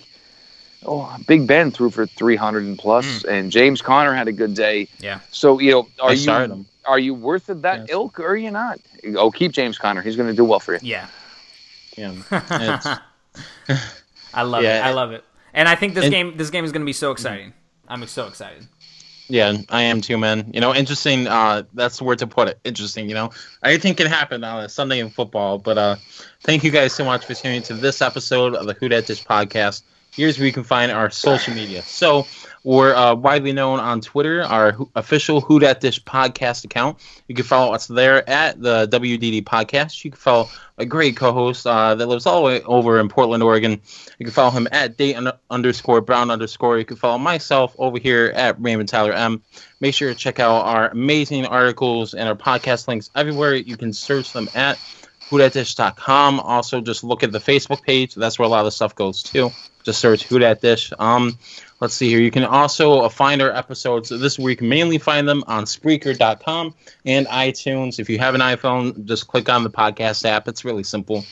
[0.86, 3.28] Oh, Big Ben threw for 300 and plus, hmm.
[3.28, 4.88] and James Conner had a good day.
[4.98, 5.20] yeah.
[5.30, 6.66] So you know, are you started him.
[6.86, 7.88] are you worth of that Yes.
[7.90, 8.80] ilk or are you not?
[9.14, 10.00] Oh, keep James Conner.
[10.00, 10.80] He's going to do well for you.
[10.82, 11.06] Yeah.
[11.98, 12.14] Yeah.
[14.32, 14.88] I love Yeah, it.
[14.88, 15.22] I love it.
[15.52, 17.52] And I think this and- game this game is going to be so exciting.
[17.88, 18.66] I'm so excited.
[19.30, 20.50] Yeah, I am too, man.
[20.52, 21.28] You know, interesting.
[21.28, 22.58] Uh, that's the word to put it.
[22.64, 23.08] Interesting.
[23.08, 23.30] You know,
[23.62, 25.56] anything can happen on a Sunday in football.
[25.58, 25.96] But uh,
[26.42, 29.24] thank you guys so much for tuning to this episode of the Who Dat Dish
[29.24, 29.82] podcast.
[30.12, 31.82] Here's where you can find our social media.
[31.82, 32.26] So
[32.62, 36.98] we're uh, widely known on Twitter, our official Who Dat Dish podcast account.
[37.26, 40.04] You can follow us there at the WDD podcast.
[40.04, 43.42] You can follow a great co-host uh, that lives all the way over in Portland,
[43.42, 43.80] Oregon.
[44.18, 46.78] You can follow him at date un- underscore brown underscore.
[46.78, 49.42] You can follow myself over here at Raymond Tyler M.
[49.80, 53.54] Make sure to check out our amazing articles and our podcast links everywhere.
[53.54, 54.78] You can search them at
[55.30, 56.40] whodatdish.com.
[56.40, 58.14] Also, just look at the Facebook page.
[58.14, 59.50] That's where a lot of the stuff goes too.
[59.84, 60.92] Just search Who Dat Dish.
[60.98, 61.38] Um,
[61.80, 62.20] let's see here.
[62.20, 64.60] You can also uh, find our episodes this week.
[64.60, 66.74] Mainly find them on Spreaker.com
[67.06, 67.98] and iTunes.
[67.98, 70.48] If you have an iPhone, just click on the podcast app.
[70.48, 71.24] It's really simple,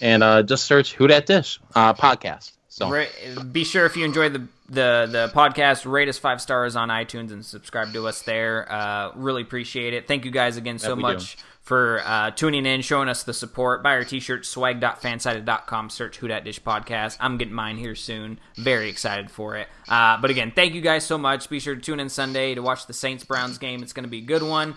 [0.00, 2.52] and uh, just search Who Dat Dish uh, podcast.
[2.68, 3.06] So
[3.50, 7.32] be sure if you enjoyed the the the podcast, rate us five stars on iTunes
[7.32, 8.70] and subscribe to us there.
[8.70, 10.06] Uh, really appreciate it.
[10.06, 13.82] Thank you guys again so much for uh, tuning in, showing us the support.
[13.82, 15.90] Buy our t-shirts, swag.fansided.com.
[15.90, 17.16] Search Who Dat Dish Podcast.
[17.18, 18.38] I'm getting mine here soon.
[18.54, 19.66] Very excited for it.
[19.88, 21.50] Uh, but again, thank you guys so much.
[21.50, 23.82] Be sure to tune in Sunday to watch the Saints Browns game.
[23.82, 24.76] It's going to be a good one.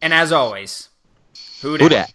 [0.00, 0.90] And as always,
[1.62, 1.76] Who?
[1.76, 2.14] Dat.